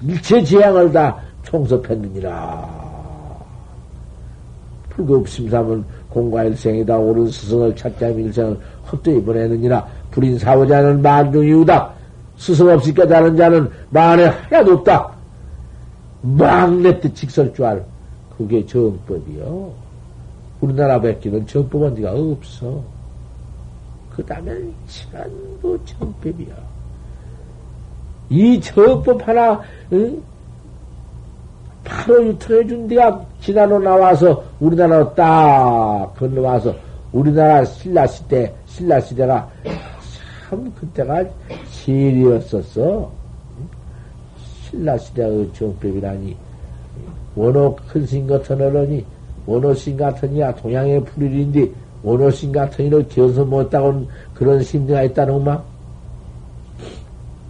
일체 0.02 0.42
재앙을 0.42 0.92
다 0.92 1.16
총섭했느니라. 1.42 2.86
불급심삼은 4.90 5.84
공과일생이다. 6.10 6.96
옳은 6.98 7.30
스승을 7.30 7.76
찾자 7.76 8.08
일생을 8.08 8.58
헛되이 8.90 9.22
보내느니라. 9.22 9.86
불인 10.10 10.38
사오자는 10.38 11.02
만중이우다. 11.02 11.90
스승 12.38 12.68
없이 12.68 12.92
깨달은 12.92 13.36
자는 13.36 13.70
만에 13.90 14.24
하나도 14.24 14.72
없다. 14.74 15.10
막내 16.22 16.98
뜻 17.00 17.14
직설 17.14 17.52
줄 17.54 17.64
알. 17.64 17.84
그게 18.36 18.64
정법이요. 18.66 19.85
우리나라 20.66 21.00
백기는 21.00 21.46
정법은 21.46 21.94
네가 21.94 22.12
없어. 22.12 22.82
그 24.10 24.24
다음에 24.24 24.52
전부 24.86 25.78
정법이야. 25.84 26.54
이 28.30 28.60
정법 28.60 29.26
하나, 29.26 29.60
응? 29.92 30.20
바로 31.84 32.26
유통해준 32.26 32.88
데가 32.88 33.24
지나로 33.40 33.78
나와서 33.78 34.42
우리나라로 34.58 35.14
딱 35.14 36.12
건너와서 36.16 36.74
우리나라 37.12 37.64
신라 37.64 38.06
시대, 38.08 38.52
신라 38.66 39.00
시대가 39.00 39.48
참 40.48 40.72
그때가 40.74 41.24
실이었었어. 41.70 43.10
신라 44.62 44.98
시대의 44.98 45.52
정법이라니. 45.52 46.36
원호 47.36 47.76
큰신 47.88 48.26
같은 48.26 48.60
어른이 48.60 49.04
원호신 49.46 49.96
같으니야 49.96 50.54
동양의 50.56 51.04
불일인데 51.04 51.70
원호신 52.02 52.52
같으니를 52.52 53.08
견서 53.08 53.44
못하고 53.44 54.06
그런 54.34 54.62
심리가 54.62 55.02
있다는 55.02 55.42
마. 55.42 55.60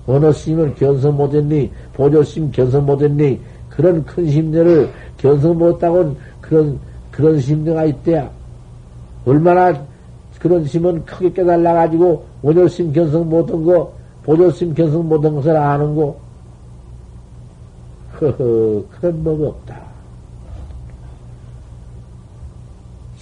원호심을 0.06 0.74
견서 0.76 1.10
못했니 1.10 1.70
보조심 1.94 2.52
견서 2.52 2.80
못했니 2.80 3.40
그런 3.68 4.04
큰 4.04 4.30
심리를 4.30 4.88
견서 5.18 5.52
못하고 5.52 6.16
그런 6.40 6.78
그런 7.10 7.40
심리가 7.40 7.84
있대야. 7.84 8.30
얼마나 9.24 9.74
그런 10.38 10.64
심은 10.64 11.04
크게 11.04 11.32
깨달라 11.32 11.72
가지고 11.74 12.24
원효심 12.42 12.92
견성 12.92 13.28
못한 13.28 13.64
거 13.64 13.92
보조심 14.22 14.74
견성 14.74 15.08
못한 15.08 15.34
것을 15.34 15.56
아는 15.56 15.94
거. 15.96 16.16
허허 18.20 18.84
그런 19.00 19.24
법이 19.24 19.44
없다. 19.44 19.85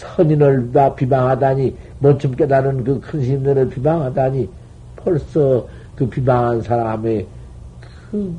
선인을 0.05 0.71
비방하다니, 0.97 1.77
멋좀 2.01 2.35
깨달은 2.35 2.85
그큰 2.85 3.25
심들을 3.25 3.69
비방하다니, 3.69 4.49
벌써 4.97 5.67
그 5.97 6.09
비방한 6.09 6.63
사람의 6.63 7.27
그 8.11 8.37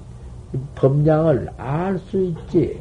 법량을 0.75 1.49
알 1.57 1.99
수 1.99 2.21
있지. 2.21 2.79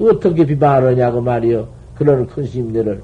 어떻게 0.00 0.44
비방하느냐고 0.46 1.20
말이요. 1.20 1.68
그런 1.94 2.26
큰 2.26 2.46
심들을. 2.46 3.02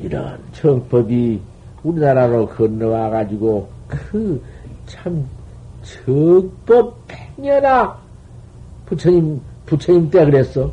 이런 0.00 0.38
정법이 0.54 1.40
우리나라로 1.82 2.48
건너와가지고 2.48 3.68
그 3.86 4.42
참 4.90 5.24
정법 5.82 6.96
팽녀나 7.40 7.98
부처님, 8.86 9.40
부처님 9.66 10.10
때 10.10 10.24
그랬어. 10.24 10.70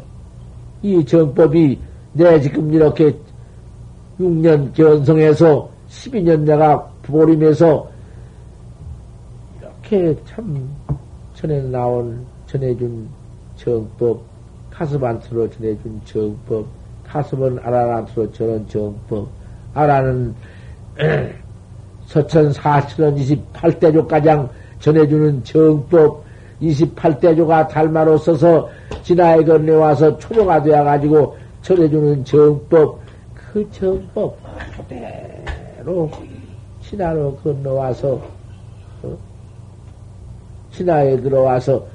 이 0.82 1.04
정법이 1.04 1.80
내 2.14 2.40
지금 2.42 2.72
이렇게 2.74 3.16
6년 4.20 4.74
견성해서 4.74 5.70
12년 5.90 6.42
내가 6.42 6.80
보림해서 7.04 7.90
이렇게 9.60 10.16
참 10.26 10.70
전에 11.34 11.62
나온, 11.62 12.26
전해준 12.48 13.08
정법, 13.56 14.22
가슴 14.70 15.04
안으로 15.04 15.50
전해준 15.50 16.02
정법, 16.04 16.66
가슴은 17.08 17.60
아라란으로 17.60 18.32
전한 18.32 18.68
정법, 18.68 19.28
아라는 19.74 20.36
서천 22.08 22.54
사천원 22.54 23.16
28대조 23.16 24.08
가장 24.08 24.50
전해주는 24.80 25.44
정법, 25.44 26.27
28대조가 26.62 27.70
달마로 27.70 28.18
써서 28.18 28.70
진화에 29.04 29.44
건네와서 29.44 30.18
초보가 30.18 30.64
되어가지고 30.64 31.38
전해주는 31.62 32.26
정법, 32.26 33.00
그 33.34 33.70
정법 33.72 34.38
그대로 34.76 36.10
진화로 36.82 37.36
건너와서 37.38 38.22
어? 39.04 39.18
신화에 40.72 41.20
들어와서, 41.22 41.86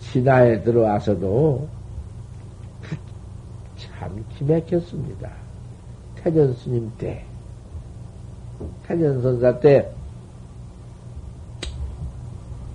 신화에 0.00 0.62
들어와서도 0.62 1.68
참 3.76 4.24
기맥혔습니다. 4.36 5.30
태전 6.16 6.54
스님 6.54 6.92
때, 6.98 7.24
태전 8.86 9.22
선사 9.22 9.58
때, 9.58 9.90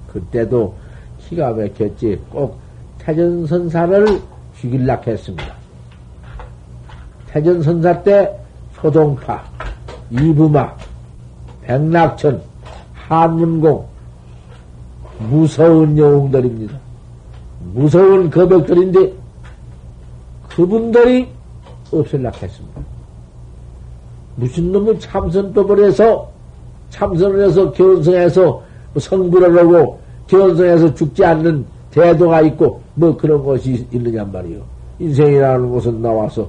그때도 0.07 0.75
기가 1.31 1.53
막혔지. 1.53 2.19
꼭 2.29 2.59
태전 2.99 3.47
선사를 3.47 4.21
죽일락 4.59 5.07
했습니다. 5.07 5.55
태전 7.29 7.63
선사 7.63 8.03
때 8.03 8.29
소동파, 8.75 9.41
이부마, 10.09 10.75
백낙천, 11.63 12.41
한문공, 12.93 13.85
무서운 15.19 15.97
영웅들입니다. 15.97 16.77
무서운 17.73 18.29
거벽들인데 18.29 19.13
그분들이 20.49 21.29
없을락 21.93 22.43
했습니다. 22.43 22.81
무슨 24.35 24.71
놈의 24.73 24.99
참선법을 24.99 25.85
해서 25.85 26.29
참선을 26.89 27.47
해서 27.47 27.71
견성해서 27.71 28.63
성불을 28.99 29.57
하고 29.57 30.00
견성해서 30.27 30.93
죽지 30.93 31.23
않는 31.25 31.65
대도가 31.91 32.41
있고 32.41 32.81
뭐 32.95 33.15
그런 33.15 33.43
것이 33.43 33.85
있느냐 33.91 34.23
말이요. 34.23 34.61
인생이라는 34.99 35.69
곳은 35.69 36.01
나와서 36.01 36.47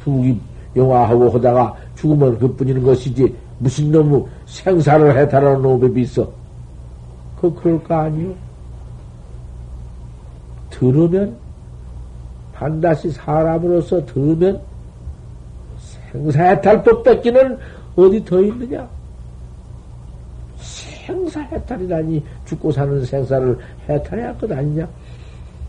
부귀 0.00 0.38
영화하고 0.76 1.30
하다가 1.30 1.74
죽으면 1.96 2.38
그뿐인 2.38 2.82
것이지 2.82 3.34
무슨 3.58 3.92
놈의 3.92 4.24
생사를 4.46 5.16
해탈하는 5.16 5.62
놈이 5.62 6.02
있어. 6.02 6.28
그 7.40 7.54
그럴 7.54 7.82
거 7.82 7.94
아니요. 7.94 8.32
들으면 10.70 11.36
반드시 12.52 13.10
사람으로서 13.10 14.04
들으면 14.06 14.60
생사해탈법 16.12 17.02
뺏기는 17.02 17.58
어디 17.96 18.24
더 18.24 18.40
있느냐? 18.40 18.88
생사 21.06 21.40
해탈이라니 21.40 22.22
죽고 22.46 22.72
사는 22.72 23.04
생사를 23.04 23.58
해탈해야 23.88 24.28
할것 24.28 24.50
아니냐? 24.50 24.88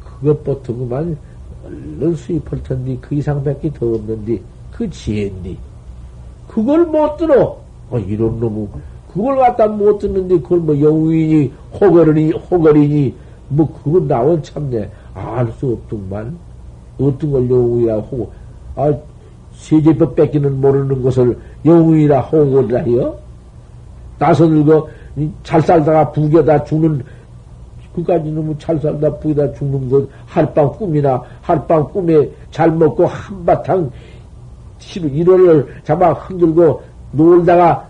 그것부터 0.04 0.74
그만 0.74 1.18
얼른 1.66 2.16
수입할 2.16 2.62
텐데 2.64 2.98
그 3.02 3.16
이상밖에 3.16 3.72
더 3.74 3.86
없는데 3.88 4.40
그 4.72 4.90
지혜인데 4.90 5.58
그걸 6.48 6.86
못 6.86 7.18
들어. 7.18 7.58
어, 7.90 8.00
이런 8.00 8.40
놈은 8.40 8.68
그걸 9.14 9.38
갖다 9.38 9.68
못 9.68 10.00
듣는데 10.00 10.40
그걸 10.42 10.60
뭐 10.60 10.80
영웅이니 10.80 11.52
호거리니 11.74 12.32
호거리니 12.32 13.14
뭐 13.50 13.82
그거 13.84 14.00
나온 14.00 14.42
참네. 14.42 14.90
알 15.14 15.52
수 15.54 15.74
없더만. 15.74 16.36
어떤 17.00 17.32
걸 17.32 17.50
영웅이라 17.50 17.96
호고 17.98 18.32
아 18.76 18.94
세제법 19.54 20.16
뺏기는 20.16 20.60
모르는 20.62 21.02
것을 21.02 21.38
영웅이라 21.66 22.22
호거리라 22.22 22.82
해요 22.82 23.18
나서 24.18 24.46
늙어 24.46 24.88
잘 25.44 25.62
살다가 25.62 26.12
부겨다 26.12 26.64
죽는 26.64 27.04
그까지 27.96 28.32
놈은 28.32 28.58
잘 28.58 28.80
살다 28.80 29.16
부겨다 29.18 29.54
죽는 29.54 29.90
것 29.90 30.08
하룻밤 30.26 30.72
꿈이나 30.74 31.22
하룻밤 31.42 31.92
꿈에 31.92 32.30
잘 32.52 32.72
먹고 32.72 33.06
한바탕 33.06 33.90
일월을 34.96 35.82
잡아 35.84 36.14
흔들고 36.14 36.82
놀다가 37.12 37.88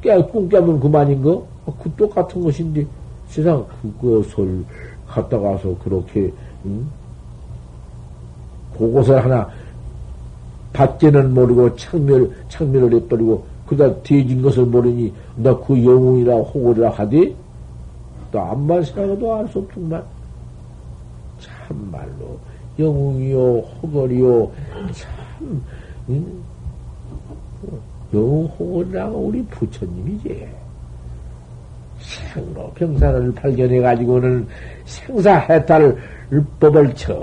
깨, 0.00 0.16
꿈 0.22 0.48
깨면 0.48 0.80
그만인 0.80 1.22
거? 1.22 1.44
아, 1.66 1.72
그 1.82 1.90
똑같은 1.96 2.42
것인데 2.42 2.86
세상 3.26 3.64
그것을 4.00 4.64
갖다 5.06 5.38
가서 5.38 5.74
그렇게 5.82 6.32
응? 6.64 6.86
그것을 8.78 9.22
하나 9.22 9.48
받지는 10.72 11.34
모르고 11.34 11.74
창멸 11.76 12.30
창멸을 12.48 12.94
해버리고 12.94 13.44
그다 13.66 13.92
뒤진 14.02 14.42
것을 14.42 14.64
모르니 14.64 15.12
나 15.36 15.54
그 15.60 15.74
영웅이라 15.84 16.34
호구리라 16.36 16.90
하디? 16.90 17.34
또 18.30 18.40
암만 18.40 18.82
생각해도 18.84 19.34
알 19.34 19.48
수 19.48 19.58
없구만. 19.58 20.02
참말로. 21.40 22.38
영웅이요 22.78 23.58
호거리요 23.82 24.52
참. 24.92 25.62
응? 26.10 26.42
영웅 28.14 28.44
호거리라고 28.46 29.18
우리 29.18 29.42
부처님이지. 29.46 30.48
생로 32.34 32.70
병사를 32.74 33.34
발견해 33.34 33.80
가지고는 33.80 34.46
생사 34.84 35.38
해탈 35.38 35.96
법을 36.60 36.94
쳐. 36.94 37.14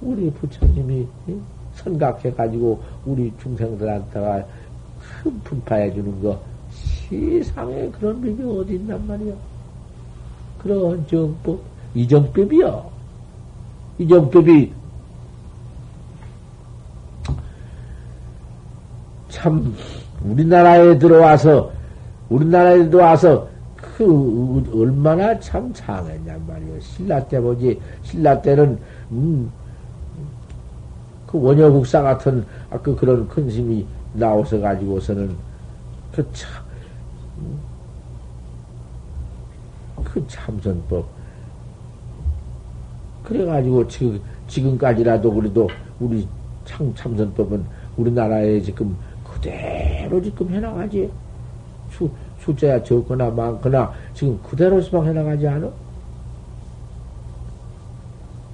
우리 0.00 0.30
부처님이 0.30 1.06
선각해 1.74 2.32
가지고 2.32 2.80
우리 3.04 3.32
중생들한테가 3.40 4.44
큰 5.22 5.38
분파해 5.40 5.92
주는 5.92 6.22
거 6.22 6.40
세상에 7.08 7.90
그런 7.90 8.20
법이 8.20 8.42
어디 8.42 8.74
있단 8.74 9.06
말이야. 9.06 9.34
그런 10.62 11.06
정법, 11.06 11.60
이정법이요. 11.94 12.90
이정법이 13.98 14.72
참 19.28 19.74
우리나라에 20.24 20.98
들어와서 20.98 21.70
우리나라에 22.28 22.88
들어와서 22.88 23.48
그 23.76 24.64
얼마나 24.74 25.38
참 25.40 25.72
장했냔 25.74 26.46
말이요. 26.46 26.80
신라 26.80 27.26
때 27.26 27.40
보지 27.40 27.78
신라 28.02 28.40
때는 28.40 28.78
음, 29.10 29.50
그 31.26 31.40
원효국사 31.40 32.02
같은 32.02 32.44
아그 32.70 32.96
그런 32.96 33.28
큰 33.28 33.50
힘이 33.50 33.86
나오서 34.12 34.60
가지고서는 34.60 35.36
그 36.12 36.26
참, 36.32 36.50
그 40.04 40.24
참선법. 40.26 41.06
그래가지고 43.24 43.86
지금, 43.86 44.20
지금까지라도 44.48 45.32
그래도 45.32 45.68
우리 46.00 46.26
참, 46.64 46.92
참선법은 46.94 47.64
우리나라에 47.96 48.60
지금 48.60 48.96
그대로 49.24 50.20
지금 50.20 50.50
해나가지. 50.50 51.10
수, 51.90 52.10
숫자야 52.38 52.82
적거나 52.82 53.30
많거나 53.30 53.92
지금 54.14 54.40
그대로 54.42 54.80
수방 54.80 55.06
해나가지 55.06 55.46
않아? 55.46 55.70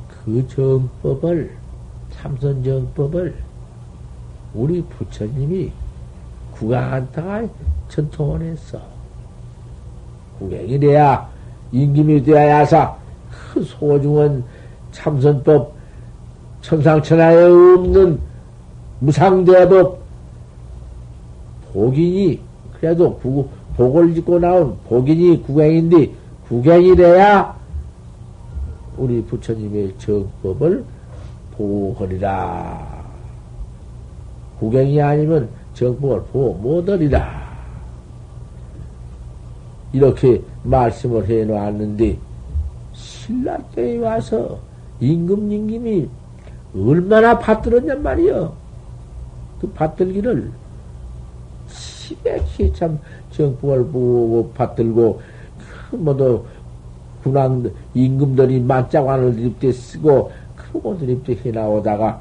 그 0.09 0.47
정법을, 0.49 1.57
참선정법을 2.11 3.35
우리 4.57 4.83
부처님이 4.83 5.71
구강한타가 6.53 7.47
전통을 7.89 8.43
했어. 8.43 8.81
구경이 10.39 10.81
돼야, 10.81 11.29
임금이 11.73 12.23
돼야 12.23 12.61
야사, 12.61 12.97
그 13.53 13.63
소중한 13.63 14.43
참선법, 14.93 15.75
천상천하에 16.63 17.45
없는 17.45 18.19
무상대법, 19.01 20.01
복인이, 21.73 22.41
그래도 22.81 23.15
구, 23.19 23.47
복을 23.77 24.15
짓고 24.15 24.39
나온 24.39 24.77
복인이 24.89 25.43
구경인데, 25.43 26.11
구경이 26.49 26.97
돼야 26.97 27.55
우리 28.97 29.23
부처님의 29.23 29.95
정법을 29.99 30.83
보호하리라. 31.57 32.96
구경이 34.59 35.01
아니면 35.01 35.49
정법을 35.75 36.23
보호 36.33 36.55
못하리라. 36.55 37.47
이렇게 39.93 40.43
말씀을 40.63 41.27
해 41.29 41.45
놓았는데, 41.45 42.19
신라 42.93 43.59
때에 43.75 43.99
와서 43.99 44.59
임금 45.01 45.53
임금이 45.53 46.09
얼마나 46.75 47.39
받들었냔 47.39 48.03
말이요. 48.03 48.53
그 49.61 49.69
받들기를 49.69 50.51
심하게 51.69 52.73
참 52.73 52.99
정법을 53.31 53.87
보고 53.87 54.51
받들고, 54.55 55.21
그 55.91 55.97
뭐도 55.97 56.47
군왕 57.23 57.71
임금들이 57.95 58.61
만짝관을 58.61 59.35
드립대 59.37 59.73
쓰고, 59.73 60.31
크고 60.55 60.99
드립대 60.99 61.37
해 61.45 61.53
나오다가, 61.53 62.21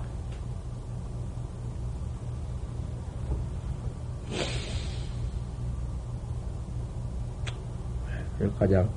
가장, 8.66 8.89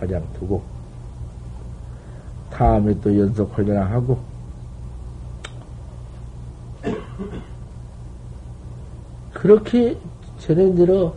가장 0.00 0.26
두고, 0.34 0.60
다음에 2.50 2.98
또 3.00 3.16
연속 3.16 3.56
활동을 3.56 3.88
하고, 3.92 4.18
그렇게 9.32 9.96
전해들어 10.38 11.14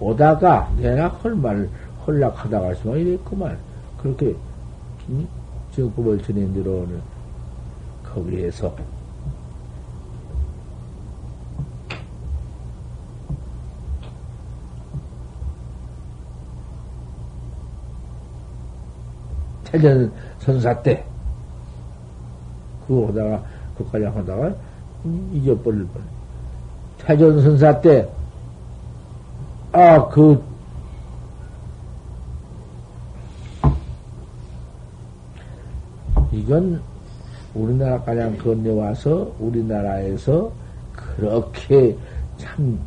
오다가 0.00 0.72
내가 0.78 1.08
헐말 1.08 1.68
헐락하다가 2.06 2.74
수만 2.76 2.98
이랬구만. 2.98 3.58
그렇게 3.98 4.34
정법을 5.76 6.22
전해 6.22 6.50
들어오는 6.52 7.00
거기에서 8.02 8.74
태전 19.70 20.12
선사 20.38 20.82
때 20.82 21.04
그거 22.86 23.06
하다가 23.08 23.44
그까지 23.78 24.04
하다가 24.04 24.54
잊어버릴 25.32 25.86
뻔. 25.86 26.02
태전 26.98 27.42
선사 27.42 27.80
때 27.80 28.08
아, 29.72 30.08
그, 30.08 30.42
이건 36.32 36.82
우리나라 37.54 38.00
가장 38.02 38.36
건네와서 38.36 39.32
우리나라에서 39.38 40.50
그렇게 40.92 41.96
참 42.36 42.80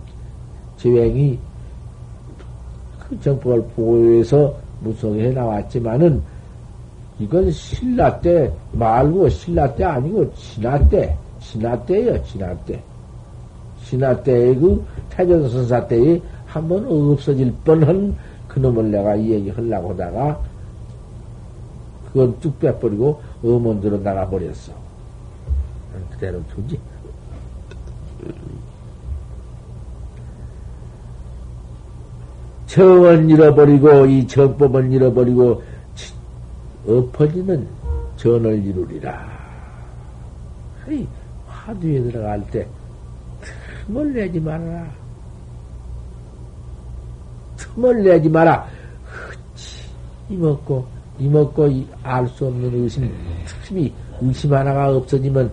재행이 0.76 1.40
그 3.00 3.20
정법을 3.22 3.66
보호해서 3.76 4.54
무속해 4.82 5.30
나왔지만은 5.30 6.22
이건 7.20 7.51
신라 7.51 8.20
때 8.22 8.51
말고 8.72 9.30
신라 9.30 9.74
때 9.76 9.84
아니고 9.84 10.34
진화 10.34 10.80
때, 10.89 11.16
진화 11.39 11.78
때예요, 11.86 12.24
진화 12.24 12.55
때. 12.66 12.82
진화 13.86 14.22
때의 14.24 14.55
그 14.55 14.84
태전선사 15.09 15.88
때에 15.88 16.22
한번 16.45 16.86
없어질 16.86 17.53
뻔한 17.64 18.16
그놈을 18.47 18.91
내가 18.91 19.16
이 19.16 19.32
얘기 19.32 19.49
하려고 19.49 19.91
하다가 19.91 20.39
그건 22.07 22.39
뚝 22.39 22.57
빼버리고 22.59 23.22
음원들로 23.43 23.97
나가버렸어. 23.99 24.74
그대로 26.11 26.41
두지. 26.47 26.80
정은 32.68 33.30
잃어버리고 33.30 34.05
이 34.07 34.26
정법은 34.28 34.91
잃어버리고 34.91 35.61
엎어지는 36.88 37.68
전을 38.18 38.64
이루리라. 38.66 39.28
이 40.90 41.08
화두에 41.48 42.02
들어갈 42.04 42.46
때 42.52 42.68
틈을 43.86 44.14
내지 44.14 44.40
말아라. 44.40 44.92
틈을 47.58 48.04
내지 48.04 48.30
마라. 48.30 48.68
흐치, 49.06 49.90
이먹고, 50.30 50.86
이먹고, 51.20 51.70
알 52.04 52.28
수 52.28 52.48
없는 52.48 52.84
의심, 52.84 53.14
틈이, 53.64 53.94
의심 54.22 54.54
하나가 54.54 54.90
없어지면 54.96 55.52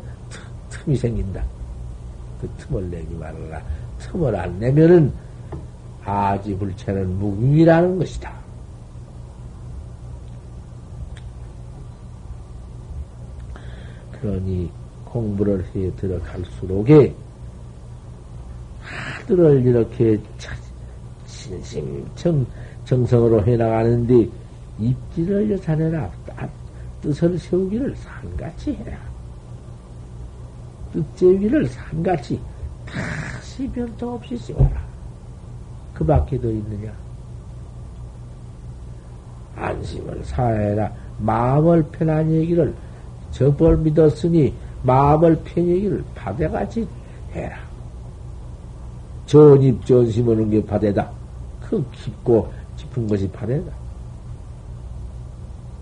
틈, 0.68 0.92
이 0.92 0.96
생긴다. 0.96 1.42
그 2.40 2.48
틈을 2.58 2.90
내지 2.90 3.14
말아라. 3.14 3.62
틈을 3.98 4.34
안 4.34 4.58
내면은 4.58 5.12
아지불체는 6.04 7.18
무궁이라는 7.18 7.98
것이다. 7.98 8.39
그러니 14.20 14.70
공부를 15.04 15.64
해 15.74 15.90
들어갈수록에 15.96 17.14
하들을 18.82 19.66
이렇게 19.66 20.20
진심 21.26 22.06
정, 22.14 22.46
정성으로 22.84 23.44
해나가는데 23.44 24.28
입지를 24.78 25.50
여산해라. 25.52 26.10
뜻을 27.00 27.38
세우기를 27.38 27.94
산같이 27.96 28.72
해라. 28.74 28.98
뜻 30.92 31.04
세우기를 31.16 31.66
산같이 31.66 32.40
다시 32.86 33.68
변도 33.68 34.14
없이 34.14 34.36
세워라. 34.36 34.82
그 35.94 36.04
밖에 36.04 36.40
더 36.40 36.48
있느냐? 36.50 36.92
안심을 39.56 40.24
사해라. 40.24 40.92
마음을 41.18 41.82
편한 41.84 42.30
얘기를 42.30 42.74
정법을 43.32 43.78
믿었으니 43.78 44.54
마음을 44.82 45.36
편얘기를 45.44 46.04
바다같이 46.14 46.86
해라. 47.32 47.56
전입 49.26 49.84
전심 49.86 50.28
오는 50.28 50.50
게 50.50 50.64
바다다. 50.64 51.10
그 51.60 51.84
깊고 51.92 52.50
깊은 52.76 53.06
것이 53.06 53.30
바다다. 53.30 53.72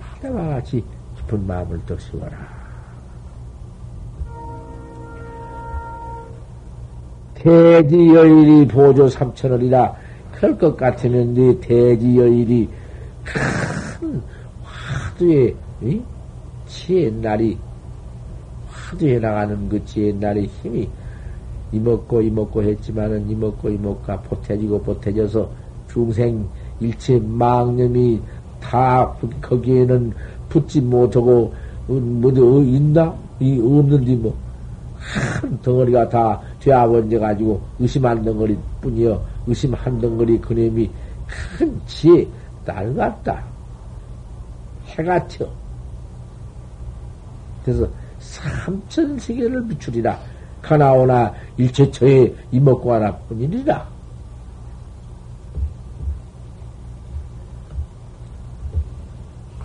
바다와 0.00 0.48
같이 0.56 0.84
깊은 1.16 1.46
마음을 1.46 1.80
더 1.86 1.96
씌워라. 1.98 2.58
대지 7.34 8.08
여일이 8.08 8.66
보조 8.66 9.08
삼천원이라 9.08 9.94
그럴 10.32 10.58
것 10.58 10.76
같으면 10.76 11.34
네 11.34 11.58
대지 11.60 12.18
여일이 12.18 12.68
큰 13.24 14.20
화두에 14.64 15.54
이? 15.82 16.02
지혜날이 16.68 17.58
화두해 18.68 19.18
나가는 19.18 19.68
그 19.68 19.84
지혜날의 19.84 20.46
힘이 20.46 20.88
이먹고 21.72 22.22
이먹고 22.22 22.62
했지만은 22.62 23.28
이먹고 23.28 23.68
이먹고 23.68 24.20
보태지고 24.22 24.82
보태져서 24.82 25.50
중생 25.90 26.48
일체 26.80 27.18
망념이 27.18 28.20
다 28.60 29.12
거기에는 29.40 30.12
붙지 30.48 30.80
못하고 30.80 31.52
뭐어 31.86 32.62
있나? 32.62 33.14
이 33.40 33.60
없는데 33.60 34.14
뭐. 34.16 34.36
한 34.98 35.58
덩어리가 35.62 36.08
다 36.08 36.40
죄아번져 36.60 37.20
가지고 37.20 37.60
의심 37.78 38.04
한 38.04 38.22
덩어리 38.24 38.58
뿐이여. 38.80 39.22
의심 39.46 39.72
한 39.74 40.00
덩어리 40.00 40.38
그놈이 40.38 40.90
큰 41.26 41.80
지혜 41.86 42.26
딸 42.64 42.92
같다. 42.94 43.44
해 44.88 45.02
같여 45.02 45.48
그래서 47.68 47.86
삼천 48.18 49.18
세계를 49.18 49.68
비추리라. 49.68 50.18
가나오나 50.62 51.34
일체처에 51.58 52.32
이먹고 52.50 52.94
하나 52.94 53.14
뿐이니라. 53.14 53.86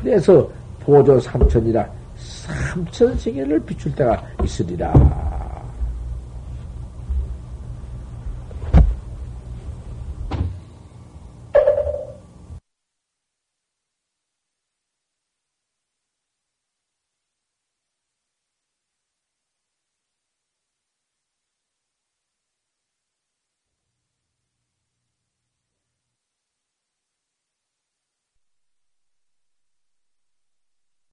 그래서 0.02 0.50
보조 0.82 1.18
삼천이라 1.18 1.90
삼천 2.18 3.18
세계를 3.18 3.58
비출 3.62 3.96
때가 3.96 4.22
있으리라. 4.44 4.94